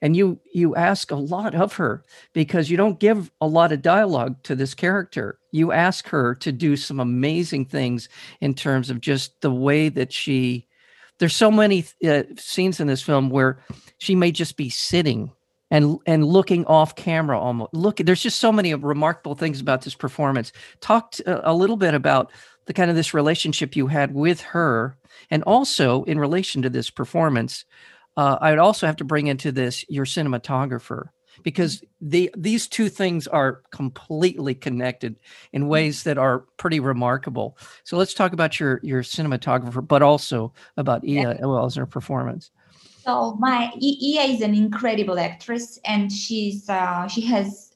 And 0.00 0.16
you 0.16 0.38
you 0.52 0.76
ask 0.76 1.10
a 1.10 1.16
lot 1.16 1.54
of 1.54 1.74
her 1.74 2.04
because 2.32 2.70
you 2.70 2.76
don't 2.76 3.00
give 3.00 3.30
a 3.40 3.46
lot 3.46 3.72
of 3.72 3.82
dialogue 3.82 4.42
to 4.44 4.54
this 4.54 4.74
character. 4.74 5.38
You 5.50 5.72
ask 5.72 6.06
her 6.08 6.34
to 6.36 6.52
do 6.52 6.76
some 6.76 7.00
amazing 7.00 7.66
things 7.66 8.08
in 8.40 8.54
terms 8.54 8.90
of 8.90 9.00
just 9.00 9.40
the 9.40 9.52
way 9.52 9.88
that 9.88 10.12
she 10.12 10.66
there's 11.18 11.34
so 11.34 11.50
many 11.50 11.84
uh, 12.06 12.22
scenes 12.36 12.78
in 12.78 12.86
this 12.86 13.02
film 13.02 13.28
where 13.28 13.58
she 13.98 14.14
may 14.14 14.30
just 14.30 14.56
be 14.56 14.70
sitting 14.70 15.32
and 15.70 15.98
and 16.06 16.24
looking 16.24 16.64
off 16.66 16.94
camera 16.94 17.38
almost. 17.38 17.74
Look 17.74 17.96
there's 17.96 18.22
just 18.22 18.38
so 18.38 18.52
many 18.52 18.72
remarkable 18.74 19.34
things 19.34 19.60
about 19.60 19.82
this 19.82 19.94
performance. 19.94 20.52
Talk 20.80 21.14
a 21.26 21.54
little 21.54 21.76
bit 21.76 21.94
about 21.94 22.30
the 22.66 22.72
kind 22.72 22.88
of 22.90 22.96
this 22.96 23.14
relationship 23.14 23.74
you 23.74 23.88
had 23.88 24.14
with 24.14 24.40
her 24.42 24.96
and 25.30 25.42
also, 25.44 26.04
in 26.04 26.18
relation 26.18 26.62
to 26.62 26.70
this 26.70 26.90
performance, 26.90 27.64
uh, 28.18 28.36
I 28.40 28.50
would 28.50 28.58
also 28.58 28.86
have 28.88 28.96
to 28.96 29.04
bring 29.04 29.28
into 29.28 29.52
this 29.52 29.84
your 29.88 30.04
cinematographer 30.04 31.10
because 31.44 31.84
the 32.00 32.34
these 32.36 32.66
two 32.66 32.88
things 32.88 33.28
are 33.28 33.62
completely 33.70 34.56
connected 34.56 35.14
in 35.52 35.62
mm-hmm. 35.62 35.70
ways 35.70 36.02
that 36.02 36.18
are 36.18 36.40
pretty 36.56 36.80
remarkable. 36.80 37.56
So 37.84 37.96
let's 37.96 38.14
talk 38.14 38.32
about 38.32 38.58
your 38.58 38.80
your 38.82 39.04
cinematographer, 39.04 39.86
but 39.86 40.02
also 40.02 40.52
about 40.76 41.04
as 41.06 41.38
well 41.40 41.64
as 41.64 41.76
her 41.76 41.86
performance. 41.86 42.50
So 43.04 43.36
my 43.38 43.70
Iya 43.80 44.34
is 44.34 44.40
an 44.40 44.52
incredible 44.52 45.20
actress, 45.20 45.78
and 45.84 46.12
she's 46.12 46.68
uh, 46.68 47.06
she 47.06 47.20
has 47.22 47.67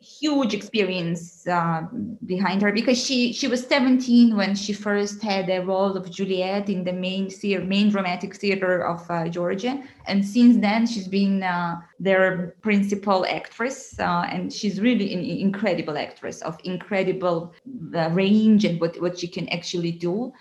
huge 0.00 0.54
experience 0.54 1.46
uh, 1.48 1.82
behind 2.24 2.62
her 2.62 2.70
because 2.72 3.02
she 3.04 3.32
she 3.32 3.48
was 3.48 3.66
17 3.66 4.36
when 4.36 4.54
she 4.54 4.72
first 4.72 5.20
had 5.22 5.48
the 5.48 5.58
role 5.64 5.96
of 5.96 6.08
Juliet 6.10 6.68
in 6.68 6.84
the 6.84 6.92
main 6.92 7.28
theater, 7.28 7.64
main 7.64 7.90
dramatic 7.90 8.36
theater 8.36 8.86
of 8.86 9.10
uh, 9.10 9.28
Georgia, 9.28 9.82
and 10.06 10.24
since 10.24 10.56
then 10.58 10.86
she's 10.86 11.08
been 11.08 11.42
uh, 11.42 11.80
their 11.98 12.54
principal 12.62 13.26
actress, 13.26 13.98
uh, 13.98 14.24
and 14.30 14.52
she's 14.52 14.80
really 14.80 15.12
an 15.12 15.20
incredible 15.20 15.98
actress 15.98 16.42
of 16.42 16.56
incredible 16.62 17.52
uh, 17.94 18.08
range 18.10 18.64
and 18.64 18.80
what 18.80 19.00
what 19.00 19.18
she 19.18 19.26
can 19.26 19.48
actually 19.48 19.92
do. 19.92 20.32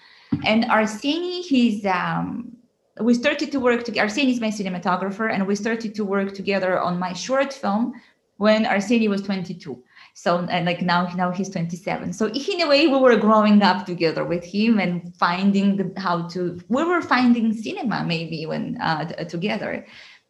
And 0.46 0.66
Arseny, 0.66 1.42
he's 1.42 1.84
um, 1.86 2.58
we 3.00 3.14
started 3.14 3.52
to 3.52 3.60
work 3.60 3.84
together. 3.84 4.08
Arseny 4.08 4.32
is 4.32 4.40
my 4.40 4.50
cinematographer, 4.50 5.32
and 5.34 5.48
we 5.48 5.56
started 5.56 5.96
to 5.96 6.06
work 6.06 6.34
together 6.34 6.80
on 6.80 7.00
my 7.00 7.14
short 7.14 7.54
film 7.54 7.94
when 8.38 8.66
Arseny 8.66 9.10
was 9.10 9.22
22. 9.22 9.84
So 10.14 10.40
and 10.50 10.66
like 10.66 10.82
now, 10.82 11.08
now 11.16 11.32
he's 11.32 11.50
27. 11.50 12.14
So 12.14 12.28
in 12.28 12.62
a 12.62 12.68
way, 12.68 12.88
we 12.88 12.98
were 12.98 13.18
growing 13.18 13.62
up 13.62 13.86
together 13.86 14.26
with 14.26 14.44
him 14.44 14.80
and 14.80 15.16
finding 15.16 15.94
how 15.96 16.28
to. 16.30 16.60
We 16.70 16.84
were 16.84 17.02
finding 17.02 17.54
cinema 17.54 18.04
maybe 18.04 18.46
when 18.48 18.82
uh, 18.82 19.06
together, 19.26 19.86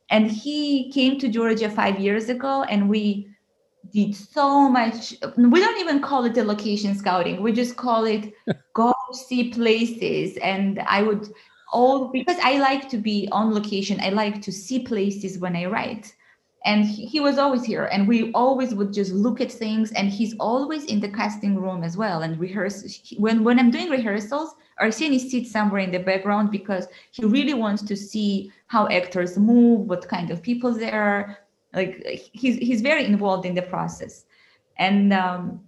and 0.09 0.29
he 0.29 0.91
came 0.91 1.19
to 1.19 1.29
Georgia 1.29 1.69
five 1.69 1.99
years 1.99 2.27
ago, 2.27 2.63
and 2.63 2.89
we 2.89 3.29
did 3.93 4.15
so 4.15 4.69
much. 4.69 5.13
We 5.37 5.59
don't 5.59 5.79
even 5.79 6.01
call 6.01 6.25
it 6.25 6.37
a 6.37 6.43
location 6.43 6.95
scouting. 6.95 7.41
We 7.41 7.51
just 7.53 7.77
call 7.77 8.05
it 8.05 8.33
go 8.73 8.93
see 9.13 9.49
places. 9.51 10.37
And 10.37 10.79
I 10.79 11.01
would 11.01 11.29
all 11.71 12.09
because 12.09 12.37
I 12.43 12.59
like 12.59 12.89
to 12.89 12.97
be 12.97 13.27
on 13.31 13.53
location. 13.53 13.99
I 14.01 14.09
like 14.09 14.41
to 14.43 14.51
see 14.51 14.79
places 14.79 15.39
when 15.39 15.55
I 15.55 15.65
write. 15.65 16.13
And 16.67 16.85
he, 16.85 17.05
he 17.05 17.19
was 17.19 17.37
always 17.37 17.63
here, 17.63 17.85
and 17.93 18.07
we 18.07 18.31
always 18.33 18.75
would 18.75 18.91
just 18.93 19.11
look 19.13 19.39
at 19.39 19.51
things. 19.51 19.91
And 19.93 20.09
he's 20.09 20.35
always 20.39 20.83
in 20.85 20.99
the 20.99 21.09
casting 21.09 21.55
room 21.55 21.81
as 21.81 21.95
well 21.95 22.21
and 22.23 22.37
rehearse. 22.39 22.77
When 23.17 23.43
when 23.45 23.57
I'm 23.57 23.71
doing 23.71 23.89
rehearsals, 23.89 24.49
Arseny 24.79 25.19
sits 25.19 25.49
somewhere 25.49 25.81
in 25.81 25.91
the 25.91 26.03
background 26.11 26.51
because 26.51 26.85
he 27.11 27.23
really 27.25 27.55
wants 27.55 27.81
to 27.83 27.95
see 27.95 28.51
how 28.67 28.87
actors 28.89 29.37
move, 29.37 29.87
what 29.87 30.07
kind 30.07 30.29
of 30.29 30.43
people 30.43 30.71
there 30.73 31.01
are, 31.01 31.37
like 31.73 32.29
he's 32.33 32.55
he's 32.57 32.81
very 32.81 33.05
involved 33.05 33.45
in 33.45 33.55
the 33.55 33.61
process 33.61 34.25
and 34.77 35.13
um, 35.13 35.61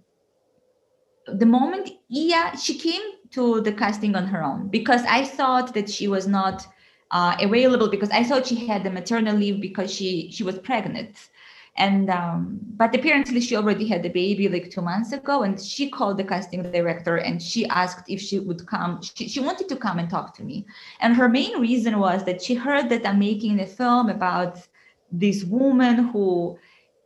the 1.26 1.46
moment 1.46 1.90
Iya 2.10 2.56
she 2.56 2.78
came 2.78 3.02
to 3.30 3.60
the 3.60 3.72
casting 3.72 4.16
on 4.16 4.26
her 4.26 4.42
own 4.42 4.68
because 4.68 5.02
I 5.08 5.24
thought 5.24 5.74
that 5.74 5.88
she 5.88 6.08
was 6.08 6.26
not 6.26 6.66
uh, 7.10 7.36
available 7.40 7.88
because 7.88 8.10
I 8.10 8.24
thought 8.24 8.46
she 8.46 8.66
had 8.66 8.84
the 8.84 8.90
maternal 8.90 9.36
leave 9.36 9.60
because 9.60 9.92
she 9.92 10.30
she 10.30 10.42
was 10.42 10.58
pregnant. 10.58 11.16
And 11.76 12.10
um, 12.10 12.58
but 12.76 12.94
apparently 12.94 13.40
she 13.40 13.56
already 13.56 13.86
had 13.86 14.02
the 14.02 14.08
baby 14.08 14.48
like 14.48 14.70
two 14.70 14.82
months 14.82 15.12
ago 15.12 15.42
and 15.42 15.58
she 15.58 15.88
called 15.88 16.18
the 16.18 16.24
casting 16.24 16.62
director 16.62 17.16
and 17.16 17.40
she 17.40 17.66
asked 17.66 18.10
if 18.10 18.20
she 18.20 18.38
would 18.38 18.66
come. 18.66 19.00
She, 19.02 19.28
she 19.28 19.40
wanted 19.40 19.68
to 19.68 19.76
come 19.76 19.98
and 19.98 20.10
talk 20.10 20.34
to 20.36 20.42
me. 20.42 20.66
And 21.00 21.14
her 21.16 21.28
main 21.28 21.60
reason 21.60 21.98
was 21.98 22.24
that 22.24 22.42
she 22.42 22.54
heard 22.54 22.88
that 22.90 23.06
i'm 23.06 23.18
making 23.18 23.60
a 23.60 23.66
film 23.66 24.10
about 24.10 24.58
this 25.12 25.44
woman 25.44 26.08
who 26.08 26.58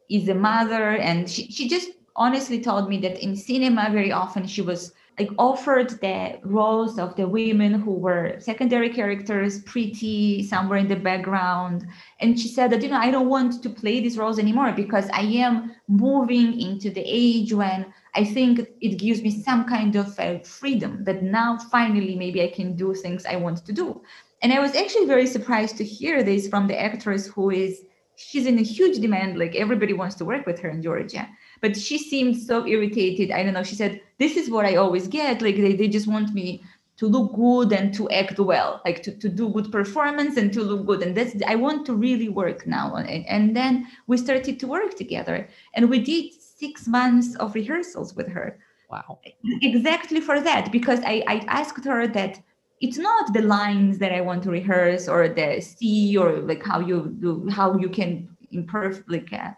is 0.09 0.29
a 0.29 0.35
mother 0.35 0.97
and 0.97 1.29
she, 1.29 1.51
she 1.51 1.69
just 1.69 1.91
honestly 2.17 2.61
told 2.61 2.89
me 2.89 2.99
that 2.99 3.23
in 3.23 3.35
cinema 3.37 3.89
very 3.91 4.13
often 4.13 4.47
she 4.47 4.63
was 4.63 4.93
like 5.19 5.31
offered 5.39 5.91
the 6.01 6.39
roles 6.43 6.99
of 6.99 7.15
the 7.15 7.27
women 7.27 7.75
who 7.75 7.93
were 7.93 8.37
secondary 8.41 8.91
characters 8.91 9.61
pretty 9.63 10.43
somewhere 10.43 10.79
in 10.79 10.89
the 10.89 10.97
background. 10.97 11.87
And 12.21 12.39
she 12.39 12.49
said 12.49 12.71
that 12.71 12.83
you 12.83 12.89
know 12.89 12.99
i 12.99 13.11
don't 13.11 13.29
want 13.29 13.63
to 13.63 13.71
play 13.71 14.01
these 14.01 14.19
roles 14.19 14.39
anymore 14.39 14.73
because 14.73 15.09
i 15.13 15.21
am 15.21 15.75
moving 15.89 16.61
into 16.61 16.91
the 16.91 17.03
age 17.05 17.53
when 17.53 17.87
i 18.15 18.25
think 18.25 18.69
it 18.81 18.97
gives 18.97 19.23
me 19.23 19.31
some 19.31 19.65
kind 19.65 19.97
of 19.97 20.19
uh, 20.19 20.39
freedom 20.41 21.05
that 21.05 21.23
now 21.23 21.59
finally 21.59 22.15
maybe 22.17 22.43
i 22.43 22.49
can 22.49 22.75
do 22.75 22.95
things 22.95 23.27
i 23.27 23.37
want 23.37 23.65
to 23.65 23.73
do. 23.73 24.03
And 24.43 24.53
i 24.53 24.59
was 24.59 24.75
actually 24.75 25.07
very 25.07 25.27
surprised 25.27 25.77
to 25.79 25.85
hear 25.85 26.23
this 26.23 26.49
from 26.49 26.67
the 26.67 26.81
actress 26.81 27.27
who 27.27 27.51
is 27.51 27.83
she's 28.17 28.47
in 28.47 28.59
a 28.59 28.63
huge 28.63 28.99
demand 28.99 29.39
like 29.39 29.55
everybody 29.57 29.93
wants 29.93 30.15
to 30.17 30.25
work 30.25 30.47
with 30.47 30.61
her 30.61 30.71
in 30.71 30.83
georgia 30.83 31.29
but 31.61 31.77
she 31.77 31.99
seemed 31.99 32.37
so 32.37 32.67
irritated. 32.67 33.31
I 33.31 33.43
don't 33.43 33.55
know. 33.55 33.63
She 33.63 33.75
said 33.75 34.01
this 34.19 34.37
is 34.37 34.51
what 34.51 34.65
i 34.65 34.77
always 34.77 35.09
get. 35.09 35.43
Like 35.43 35.57
they, 35.57 35.75
they 35.75 35.89
just 35.89 36.07
want 36.07 36.35
me 36.35 36.63
to 36.97 37.07
look 37.07 37.35
good 37.35 37.73
and 37.73 37.93
to 37.95 38.09
act 38.11 38.39
well 38.39 38.81
like 38.85 39.03
to, 39.03 39.11
to 39.19 39.29
do 39.29 39.49
good 39.49 39.73
performance 39.73 40.37
and 40.37 40.53
to 40.53 40.63
look 40.63 40.87
good. 40.87 41.03
And 41.03 41.17
that's 41.17 41.35
i 41.47 41.55
want 41.55 41.87
to 41.87 41.95
really 41.95 42.29
work 42.29 42.67
now 42.67 42.95
and, 42.95 43.27
and 43.27 43.57
then 43.57 43.87
we 44.07 44.17
started 44.17 44.61
to 44.61 44.67
work 44.67 44.97
together. 44.97 45.49
And 45.75 45.91
we 45.91 45.99
did 45.99 46.33
six 46.35 46.87
months 46.87 47.35
of 47.37 47.55
rehearsals 47.55 48.15
with 48.15 48.29
her. 48.29 48.59
Wow. 48.91 49.19
Exactly 49.63 50.21
for 50.21 50.41
that 50.41 50.71
because 50.71 51.01
i, 51.05 51.25
I 51.27 51.37
asked 51.49 51.85
her 51.85 52.07
that 52.09 52.41
it's 52.81 52.99
not 52.99 53.33
the 53.33 53.41
lines 53.41 53.99
that 53.99 54.13
I 54.13 54.21
want 54.21 54.43
to 54.43 54.51
rehearse 54.51 55.09
or 55.09 55.29
the 55.29 55.61
see 55.61 56.17
or 56.17 56.41
like 56.41 56.63
how 56.65 56.81
you 56.81 57.17
do 57.21 57.49
how 57.49 57.79
you 57.79 57.89
can 57.89 58.29
imperfect 58.51 59.11
like 59.11 59.33
uh, 59.33 59.53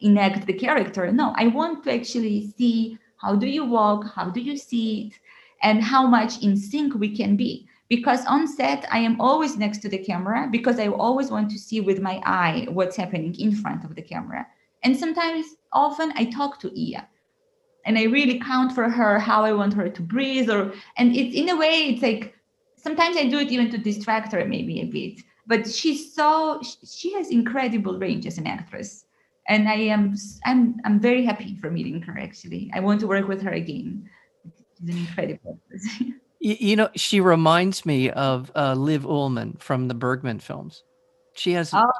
enact 0.00 0.46
the 0.46 0.52
character. 0.52 1.10
No, 1.12 1.32
I 1.36 1.46
want 1.48 1.84
to 1.84 1.92
actually 1.92 2.52
see 2.56 2.98
how 3.16 3.36
do 3.36 3.46
you 3.46 3.64
walk, 3.64 4.12
how 4.14 4.30
do 4.30 4.40
you 4.40 4.56
see 4.56 5.06
it, 5.06 5.18
and 5.62 5.82
how 5.82 6.06
much 6.06 6.42
in 6.42 6.56
sync 6.56 6.94
we 6.94 7.14
can 7.14 7.36
be. 7.36 7.66
Because 7.88 8.24
on 8.26 8.46
set, 8.46 8.86
I 8.90 8.98
am 8.98 9.20
always 9.20 9.56
next 9.56 9.78
to 9.78 9.88
the 9.88 9.98
camera 9.98 10.48
because 10.50 10.78
I 10.78 10.88
always 10.88 11.30
want 11.30 11.50
to 11.50 11.58
see 11.58 11.80
with 11.80 12.00
my 12.00 12.22
eye 12.24 12.66
what's 12.70 12.96
happening 12.96 13.34
in 13.34 13.54
front 13.54 13.84
of 13.84 13.94
the 13.94 14.02
camera. 14.02 14.46
And 14.82 14.96
sometimes, 14.96 15.46
often, 15.72 16.12
I 16.16 16.26
talk 16.26 16.60
to 16.60 16.80
Iya 16.80 17.06
and 17.84 17.98
I 17.98 18.04
really 18.04 18.38
count 18.38 18.72
for 18.72 18.88
her 18.88 19.18
how 19.18 19.44
I 19.44 19.52
want 19.52 19.74
her 19.74 19.88
to 19.88 20.02
breathe, 20.02 20.50
or 20.50 20.72
and 20.96 21.16
it's 21.16 21.34
in 21.34 21.48
a 21.48 21.56
way, 21.56 21.88
it's 21.88 22.02
like 22.02 22.34
sometimes 22.76 23.16
I 23.16 23.28
do 23.28 23.38
it 23.38 23.50
even 23.50 23.70
to 23.70 23.78
distract 23.78 24.32
her 24.32 24.44
maybe 24.44 24.80
a 24.80 24.84
bit. 24.84 25.20
But 25.46 25.68
she's 25.68 26.14
so 26.14 26.62
she 26.84 27.12
has 27.14 27.30
incredible 27.30 27.98
range 27.98 28.26
as 28.26 28.38
an 28.38 28.46
actress, 28.46 29.06
and 29.50 29.68
I 29.68 29.74
am 29.74 30.16
I'm 30.46 30.80
I'm 30.84 30.98
very 30.98 31.24
happy 31.24 31.56
for 31.60 31.70
meeting 31.70 32.00
her. 32.02 32.18
Actually, 32.18 32.70
I 32.72 32.80
want 32.80 33.00
to 33.00 33.06
work 33.06 33.28
with 33.28 33.42
her 33.42 33.50
again. 33.50 34.08
She's 34.78 34.88
an 34.88 34.96
incredible 34.96 35.58
actress. 35.64 36.00
you, 36.40 36.56
you, 36.58 36.76
know, 36.76 36.88
she 36.94 37.20
reminds 37.20 37.84
me 37.84 38.10
of 38.10 38.50
uh, 38.56 38.74
Liv 38.74 39.02
Ullmann 39.02 39.60
from 39.60 39.88
the 39.88 39.94
Bergman 39.94 40.38
films. 40.38 40.84
She 41.34 41.52
has. 41.52 41.74
Oh. 41.74 41.90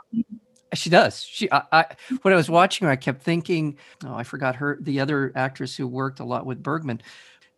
She 0.73 0.89
does. 0.89 1.25
She, 1.25 1.51
I, 1.51 1.63
I, 1.73 1.87
when 2.23 2.33
I 2.33 2.37
was 2.37 2.49
watching 2.49 2.85
her, 2.85 2.93
I 2.93 2.97
kept 2.97 3.23
thinking, 3.25 3.77
oh, 4.07 4.15
I 4.15 4.23
forgot 4.23 4.55
her, 4.55 4.79
the 4.81 5.01
other 5.01 5.33
actress 5.35 5.75
who 5.75 5.89
worked 5.89 6.21
a 6.21 6.25
lot 6.25 6.47
with 6.47 6.63
Bergman 6.63 7.03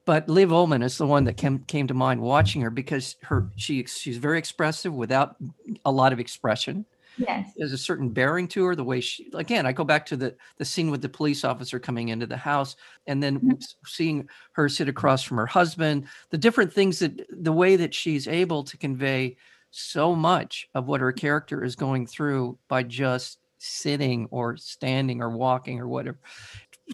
but 0.05 0.29
Liv 0.29 0.49
Ullmann 0.49 0.83
is 0.83 0.99
the 0.99 1.07
one 1.07 1.25
that 1.25 1.37
came 1.37 1.61
came 1.61 1.87
to 1.87 1.95
mind 1.95 2.21
watching 2.21 2.63
her 2.63 2.71
because 2.71 3.17
her 3.23 3.51
she 3.57 3.85
she's 3.85 4.17
very 4.17 4.39
expressive 4.39 4.93
without 4.93 5.37
a 5.85 5.93
lot 5.93 6.13
of 6.13 6.19
expression. 6.19 6.87
Yes, 7.19 7.51
there's 7.57 7.73
a 7.73 7.79
certain 7.79 8.09
bearing 8.09 8.49
to 8.49 8.65
her. 8.65 8.75
The 8.75 8.85
way 8.85 9.01
she 9.01 9.29
again, 9.35 9.67
I 9.67 9.73
go 9.73 9.85
back 9.85 10.07
to 10.07 10.17
the 10.17 10.35
the 10.59 10.65
scene 10.65 10.91
with 10.91 11.03
the 11.03 11.09
police 11.09 11.45
officer 11.45 11.79
coming 11.79 12.09
into 12.09 12.27
the 12.27 12.37
house, 12.37 12.77
and 13.07 13.23
then 13.23 13.39
mm-hmm. 13.39 13.59
seeing 13.87 14.29
her 14.53 14.69
sit 14.69 14.89
across 14.89 15.23
from 15.23 15.37
her 15.37 15.47
husband. 15.47 16.07
The 16.31 16.39
different 16.39 16.73
things 16.73 16.99
that 17.01 17.27
the 17.31 17.53
way 17.53 17.77
that 17.77 17.95
she's 17.95 18.27
able 18.29 18.65
to 18.65 18.77
convey 18.77 19.37
so 19.71 20.15
much 20.15 20.69
of 20.75 20.87
what 20.87 21.01
her 21.01 21.13
character 21.13 21.65
is 21.65 21.77
going 21.77 22.07
through 22.07 22.59
by 22.69 22.83
just 22.83 23.39
sitting 23.59 24.27
or 24.31 24.57
standing 24.57 25.23
or 25.23 25.31
walking 25.31 25.81
or 25.81 25.89
whatever 25.89 26.19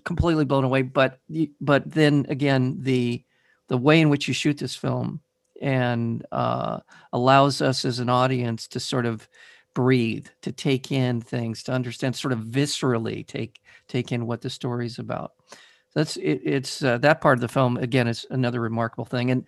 completely 0.04 0.44
blown 0.44 0.64
away. 0.64 0.83
But 0.83 1.18
but 1.61 1.90
then 1.90 2.26
again, 2.28 2.78
the 2.81 3.24
the 3.68 3.78
way 3.78 4.00
in 4.00 4.09
which 4.09 4.28
you 4.28 4.35
shoot 4.35 4.59
this 4.59 4.74
film 4.74 5.20
and 5.61 6.24
uh, 6.33 6.81
allows 7.12 7.61
us 7.61 7.85
as 7.85 7.98
an 7.98 8.09
audience 8.09 8.68
to 8.68 8.81
sort 8.81 9.07
of 9.07 9.28
breathe, 9.79 10.27
to 10.43 10.51
take 10.51 10.91
in 10.91 11.21
things, 11.21 11.62
to 11.62 11.71
understand, 11.71 12.17
sort 12.17 12.33
of 12.33 12.41
viscerally 12.41 13.25
take 13.25 13.61
take 13.87 14.11
in 14.11 14.27
what 14.27 14.41
the 14.41 14.51
story's 14.51 14.99
about. 14.99 15.35
That's 15.95 16.17
it, 16.17 16.41
it's 16.45 16.83
uh, 16.83 16.99
that 16.99 17.21
part 17.21 17.38
of 17.38 17.43
the 17.43 17.47
film 17.47 17.77
again 17.77 18.09
is 18.09 18.27
another 18.29 18.61
remarkable 18.61 19.05
thing. 19.05 19.31
And 19.31 19.45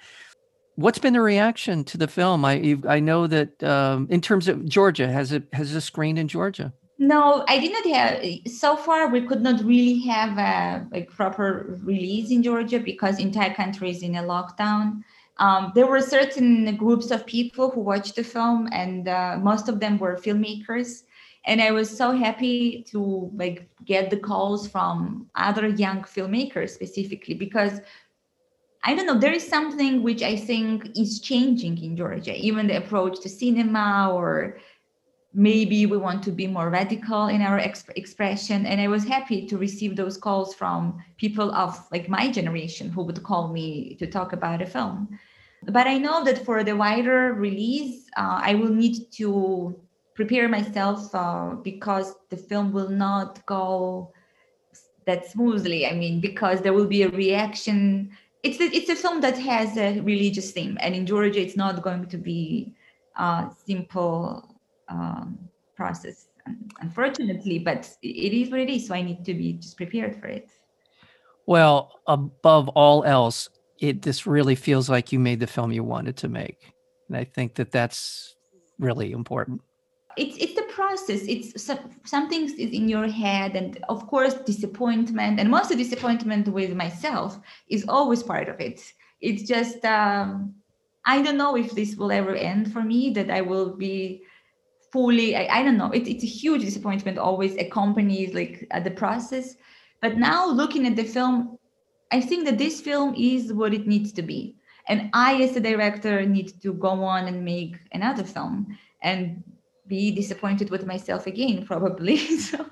what's 0.77 1.01
been 1.01 1.15
the 1.15 1.21
reaction 1.21 1.83
to 1.87 1.99
the 1.99 2.07
film? 2.07 2.45
I 2.45 2.79
I 2.87 3.01
know 3.01 3.27
that 3.27 3.61
um, 3.65 4.07
in 4.09 4.21
terms 4.21 4.47
of 4.47 4.65
Georgia, 4.69 5.09
has 5.09 5.33
it 5.33 5.49
has 5.53 5.75
it 5.75 5.81
screened 5.81 6.21
in 6.21 6.29
Georgia? 6.29 6.73
No, 7.01 7.45
I 7.49 7.59
did 7.59 7.73
not 7.73 7.87
have. 7.97 8.23
So 8.47 8.77
far, 8.77 9.09
we 9.09 9.23
could 9.23 9.43
not 9.43 9.65
really 9.65 9.99
have 10.07 10.39
a 10.39 10.87
like 10.93 11.11
proper 11.11 11.77
release 11.83 12.31
in 12.31 12.45
Georgia 12.45 12.79
because 12.79 13.19
entire 13.19 13.53
country 13.53 13.91
is 13.91 14.03
in 14.05 14.15
a 14.15 14.23
lockdown. 14.23 15.03
Um, 15.41 15.73
there 15.75 15.87
were 15.87 16.03
certain 16.03 16.77
groups 16.77 17.11
of 17.11 17.27
people 17.27 17.71
who 17.71 17.81
watched 17.81 18.15
the 18.17 18.23
film, 18.23 18.69
and 18.73 19.09
uh, 19.09 19.39
most 19.41 19.69
of 19.69 19.81
them 19.81 19.99
were 19.99 20.17
filmmakers. 20.17 21.03
And 21.47 21.63
I 21.63 21.71
was 21.71 21.89
so 21.89 22.13
happy 22.13 22.85
to 22.91 23.31
like 23.35 23.69
get 23.87 24.11
the 24.11 24.19
calls 24.19 24.69
from 24.69 25.27
other 25.35 25.69
young 25.69 26.03
filmmakers 26.03 26.71
specifically 26.71 27.35
because 27.35 27.81
I 28.85 28.95
don't 28.95 29.07
know, 29.07 29.19
there 29.19 29.33
is 29.33 29.47
something 29.47 30.03
which 30.03 30.23
I 30.23 30.37
think 30.37 30.91
is 30.97 31.21
changing 31.21 31.83
in 31.83 31.97
Georgia, 31.97 32.35
even 32.37 32.67
the 32.67 32.77
approach 32.77 33.21
to 33.21 33.29
cinema 33.29 34.11
or 34.13 34.59
maybe 35.33 35.87
we 35.87 35.97
want 35.97 36.23
to 36.25 36.33
be 36.33 36.47
more 36.47 36.71
radical 36.71 37.29
in 37.29 37.41
our 37.41 37.59
exp- 37.59 37.91
expression 37.95 38.67
and 38.67 38.81
i 38.81 38.89
was 38.89 39.05
happy 39.05 39.47
to 39.47 39.57
receive 39.57 39.95
those 39.95 40.17
calls 40.17 40.55
from 40.55 41.01
people 41.19 41.55
of 41.55 41.79
like 41.93 42.09
my 42.09 42.29
generation 42.29 42.91
who 42.91 43.03
would 43.03 43.23
call 43.23 43.53
me 43.53 43.95
to 43.95 44.09
talk 44.09 44.33
about 44.33 44.61
a 44.61 44.67
film 44.67 45.09
but 45.69 45.87
i 45.87 45.99
know 45.99 46.25
that 46.25 46.45
for 46.45 46.65
the 46.65 46.75
wider 46.75 47.35
release 47.35 48.07
uh, 48.17 48.41
i 48.43 48.55
will 48.55 48.73
need 48.73 49.11
to 49.13 49.75
prepare 50.15 50.49
myself 50.49 51.15
uh, 51.15 51.55
because 51.63 52.15
the 52.29 52.37
film 52.37 52.73
will 52.73 52.89
not 52.89 53.45
go 53.47 54.13
that 55.07 55.27
smoothly 55.27 55.87
i 55.87 55.93
mean 55.93 56.21
because 56.21 56.61
there 56.61 56.73
will 56.73 56.87
be 56.87 57.03
a 57.03 57.11
reaction 57.11 58.11
it's 58.43 58.59
a, 58.61 58.65
it's 58.65 58.89
a 58.89 58.97
film 58.97 59.21
that 59.21 59.39
has 59.39 59.77
a 59.77 60.01
religious 60.01 60.51
theme 60.53 60.77
and 60.81 60.95
in 60.95 61.07
georgia 61.07 61.41
it's 61.41 61.57
not 61.57 61.83
going 61.83 62.07
to 62.07 62.17
be 62.17 62.75
a 63.17 63.51
simple 63.67 64.57
um, 64.89 65.39
process, 65.77 66.29
unfortunately, 66.81 67.59
but 67.59 67.89
it 68.03 68.33
is 68.33 68.51
what 68.51 68.61
it 68.61 68.71
is. 68.71 68.87
So 68.87 68.95
I 68.95 69.03
need 69.03 69.25
to 69.25 69.35
be 69.35 69.55
just 69.55 69.77
prepared 69.77 70.17
for 70.21 70.27
it. 70.27 70.51
Well, 71.47 72.01
above 72.07 72.69
all 72.71 73.05
else, 73.05 73.49
it 73.81 74.03
this 74.03 74.27
really 74.27 74.55
feels 74.55 74.89
like 74.89 75.13
you 75.13 75.19
made 75.19 75.41
the 75.41 75.47
film 75.47 75.73
you 75.73 75.85
wanted 75.85 76.17
to 76.19 76.29
make, 76.29 76.73
and 77.09 77.17
I 77.17 77.25
think 77.25 77.55
that 77.57 77.73
that's 77.73 78.37
really 78.79 79.13
important. 79.13 79.61
it's 80.17 80.37
it's 80.37 80.55
the 80.55 80.69
process. 80.75 81.23
It's 81.35 81.63
some, 81.63 81.79
something 82.05 82.45
is 82.45 82.71
in 82.79 82.89
your 82.89 83.09
head 83.09 83.57
and 83.57 83.79
of 83.89 84.07
course 84.07 84.35
disappointment. 84.35 85.41
And 85.41 85.49
most 85.51 85.71
of 85.71 85.79
disappointment 85.79 86.49
with 86.49 86.73
myself 86.75 87.39
is 87.69 87.85
always 87.89 88.23
part 88.23 88.49
of 88.49 88.61
it. 88.61 88.79
It's 89.21 89.43
just 89.55 89.85
um, 89.85 90.55
i 91.05 91.23
don't 91.23 91.37
know 91.37 91.57
if 91.57 91.71
this 91.73 91.97
will 91.97 92.13
ever 92.13 92.35
end 92.35 92.73
for 92.73 92.83
me 92.83 93.11
that 93.11 93.31
i 93.31 93.41
will 93.41 93.77
be 93.77 94.23
fully 94.93 95.37
i, 95.37 95.61
I 95.61 95.63
don't 95.63 95.79
know. 95.79 95.91
It, 95.93 96.09
it's 96.09 96.25
a 96.25 96.27
huge 96.27 96.63
disappointment 96.63 97.19
always 97.19 97.57
accompanies 97.57 98.35
like 98.35 98.67
uh, 98.73 98.81
the 98.81 98.91
process. 98.91 99.55
But 100.03 100.17
now 100.17 100.49
looking 100.49 100.87
at 100.87 100.97
the 100.97 101.05
film 101.05 101.59
i 102.13 102.21
think 102.21 102.45
that 102.45 102.59
this 102.59 102.81
film 102.81 103.15
is 103.17 103.53
what 103.53 103.75
it 103.75 103.87
needs 103.87 104.13
to 104.13 104.23
be. 104.23 104.57
And 104.89 105.11
i 105.13 105.43
as 105.43 105.57
a 105.57 105.61
director 105.61 106.25
need 106.27 106.61
to 106.63 106.73
go 106.73 106.91
on 107.05 107.29
and 107.29 107.45
make 107.45 107.77
another 107.93 108.25
film 108.25 108.77
and 109.03 109.43
be 109.87 110.11
disappointed 110.11 110.71
with 110.71 110.87
myself 110.87 111.27
again 111.27 111.67
probably 111.71 112.17
so. 112.17 112.67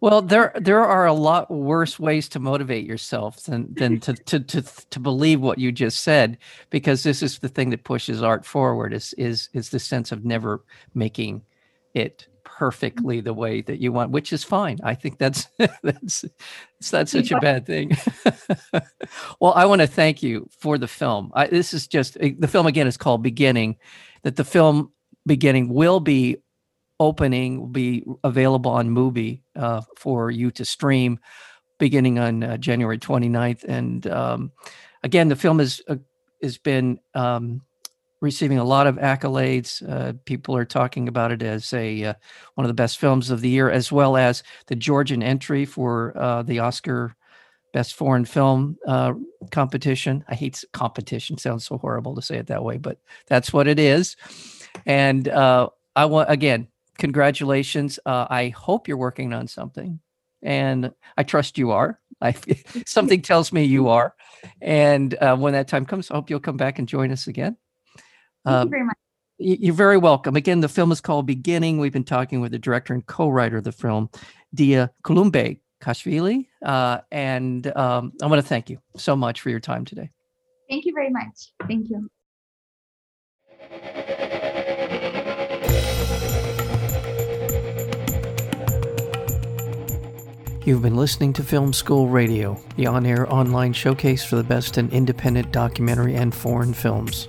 Well 0.00 0.22
there 0.22 0.52
there 0.54 0.84
are 0.84 1.06
a 1.06 1.12
lot 1.12 1.50
worse 1.50 1.98
ways 1.98 2.28
to 2.30 2.38
motivate 2.38 2.86
yourself 2.86 3.42
than 3.42 3.74
than 3.74 4.00
to, 4.00 4.14
to 4.14 4.40
to 4.40 4.62
to 4.62 5.00
believe 5.00 5.40
what 5.40 5.58
you 5.58 5.72
just 5.72 6.00
said 6.00 6.38
because 6.70 7.02
this 7.02 7.22
is 7.22 7.38
the 7.38 7.48
thing 7.48 7.70
that 7.70 7.84
pushes 7.84 8.22
art 8.22 8.46
forward 8.46 8.92
is 8.92 9.12
is 9.14 9.48
is 9.52 9.70
the 9.70 9.80
sense 9.80 10.12
of 10.12 10.24
never 10.24 10.64
making 10.94 11.42
it 11.94 12.28
perfectly 12.44 13.20
the 13.20 13.34
way 13.34 13.62
that 13.62 13.80
you 13.80 13.92
want 13.92 14.10
which 14.10 14.32
is 14.32 14.44
fine. 14.44 14.78
I 14.82 14.94
think 14.94 15.18
that's 15.18 15.48
that's 15.82 16.24
it's 16.78 16.92
not 16.92 17.08
such 17.08 17.30
a 17.30 17.40
bad 17.40 17.66
thing. 17.66 17.92
Well 19.40 19.52
i 19.54 19.64
want 19.64 19.80
to 19.80 19.86
thank 19.86 20.22
you 20.22 20.48
for 20.58 20.78
the 20.78 20.86
film. 20.88 21.32
I, 21.34 21.46
this 21.46 21.74
is 21.74 21.86
just 21.86 22.16
eh, 22.20 22.32
the 22.38 22.48
film 22.48 22.66
again 22.66 22.86
is 22.86 22.96
called 22.96 23.22
beginning 23.22 23.76
that 24.22 24.36
the 24.36 24.44
film 24.44 24.92
beginning 25.26 25.68
will 25.68 26.00
be 26.00 26.36
opening 27.00 27.60
will 27.60 27.66
be 27.66 28.04
available 28.22 28.70
on 28.70 28.90
Mubi 28.90 29.42
uh, 29.56 29.80
for 29.96 30.30
you 30.30 30.50
to 30.52 30.64
stream 30.64 31.18
beginning 31.78 32.18
on 32.18 32.44
uh, 32.44 32.56
January 32.58 32.98
29th. 32.98 33.64
And 33.64 34.06
um, 34.06 34.52
again, 35.02 35.28
the 35.28 35.36
film 35.36 35.58
has 35.58 35.80
uh, 35.88 35.96
has 36.42 36.58
been 36.58 37.00
um, 37.14 37.62
receiving 38.20 38.58
a 38.58 38.64
lot 38.64 38.86
of 38.86 38.96
accolades. 38.96 39.82
Uh, 39.88 40.12
people 40.24 40.56
are 40.56 40.64
talking 40.64 41.08
about 41.08 41.32
it 41.32 41.42
as 41.42 41.72
a 41.72 42.04
uh, 42.04 42.14
one 42.54 42.64
of 42.64 42.68
the 42.68 42.74
best 42.74 42.98
films 42.98 43.30
of 43.30 43.40
the 43.40 43.48
year, 43.48 43.70
as 43.70 43.90
well 43.90 44.16
as 44.16 44.42
the 44.66 44.76
Georgian 44.76 45.22
entry 45.22 45.64
for 45.64 46.16
uh, 46.16 46.42
the 46.42 46.58
Oscar 46.58 47.14
Best 47.72 47.94
Foreign 47.94 48.24
Film 48.24 48.76
competition. 49.50 50.24
I 50.28 50.34
hate 50.34 50.62
competition; 50.72 51.38
sounds 51.38 51.64
so 51.66 51.78
horrible 51.78 52.14
to 52.14 52.22
say 52.22 52.36
it 52.36 52.48
that 52.48 52.64
way, 52.64 52.78
but 52.78 52.98
that's 53.26 53.52
what 53.52 53.68
it 53.68 53.78
is. 53.78 54.16
And 54.86 55.28
uh, 55.28 55.68
I 55.96 56.04
want 56.06 56.30
again, 56.30 56.68
congratulations. 56.98 57.98
Uh, 58.04 58.26
I 58.28 58.48
hope 58.50 58.88
you're 58.88 58.96
working 58.96 59.32
on 59.32 59.48
something, 59.48 60.00
and 60.42 60.92
I 61.16 61.22
trust 61.22 61.58
you 61.58 61.70
are. 61.70 62.00
I 62.20 62.34
something 62.86 63.22
tells 63.22 63.52
me 63.52 63.64
you 63.64 63.88
are. 63.96 64.14
And 64.60 65.14
uh, 65.14 65.36
when 65.36 65.52
that 65.54 65.68
time 65.68 65.86
comes, 65.86 66.10
I 66.10 66.14
hope 66.14 66.30
you'll 66.30 66.40
come 66.40 66.56
back 66.56 66.78
and 66.78 66.88
join 66.88 67.10
us 67.12 67.26
again. 67.26 67.56
Thank 68.44 68.54
you 68.54 68.60
um, 68.62 68.70
very 68.70 68.84
much. 68.84 68.96
You're 69.38 69.74
very 69.74 69.96
welcome. 69.96 70.36
Again, 70.36 70.60
the 70.60 70.68
film 70.68 70.92
is 70.92 71.00
called 71.00 71.26
Beginning. 71.26 71.78
We've 71.78 71.92
been 71.92 72.04
talking 72.04 72.40
with 72.40 72.52
the 72.52 72.58
director 72.58 72.92
and 72.92 73.04
co-writer 73.06 73.56
of 73.56 73.64
the 73.64 73.72
film, 73.72 74.10
Dia 74.54 74.90
Kulumbe 75.02 75.60
Kashvili. 75.80 76.46
Uh, 76.62 76.98
and 77.10 77.66
um, 77.76 78.12
I 78.22 78.26
want 78.26 78.42
to 78.42 78.46
thank 78.46 78.68
you 78.68 78.78
so 78.96 79.16
much 79.16 79.40
for 79.40 79.48
your 79.48 79.60
time 79.60 79.86
today. 79.86 80.10
Thank 80.68 80.84
you 80.84 80.92
very 80.92 81.10
much. 81.10 81.52
Thank 81.66 81.88
you. 81.88 82.10
You've 90.66 90.82
been 90.82 90.96
listening 90.96 91.32
to 91.32 91.42
Film 91.42 91.72
School 91.72 92.08
Radio, 92.08 92.62
the 92.76 92.86
on 92.86 93.06
air 93.06 93.32
online 93.32 93.72
showcase 93.72 94.22
for 94.22 94.36
the 94.36 94.44
best 94.44 94.76
in 94.76 94.90
independent 94.90 95.50
documentary 95.50 96.14
and 96.14 96.34
foreign 96.34 96.74
films. 96.74 97.28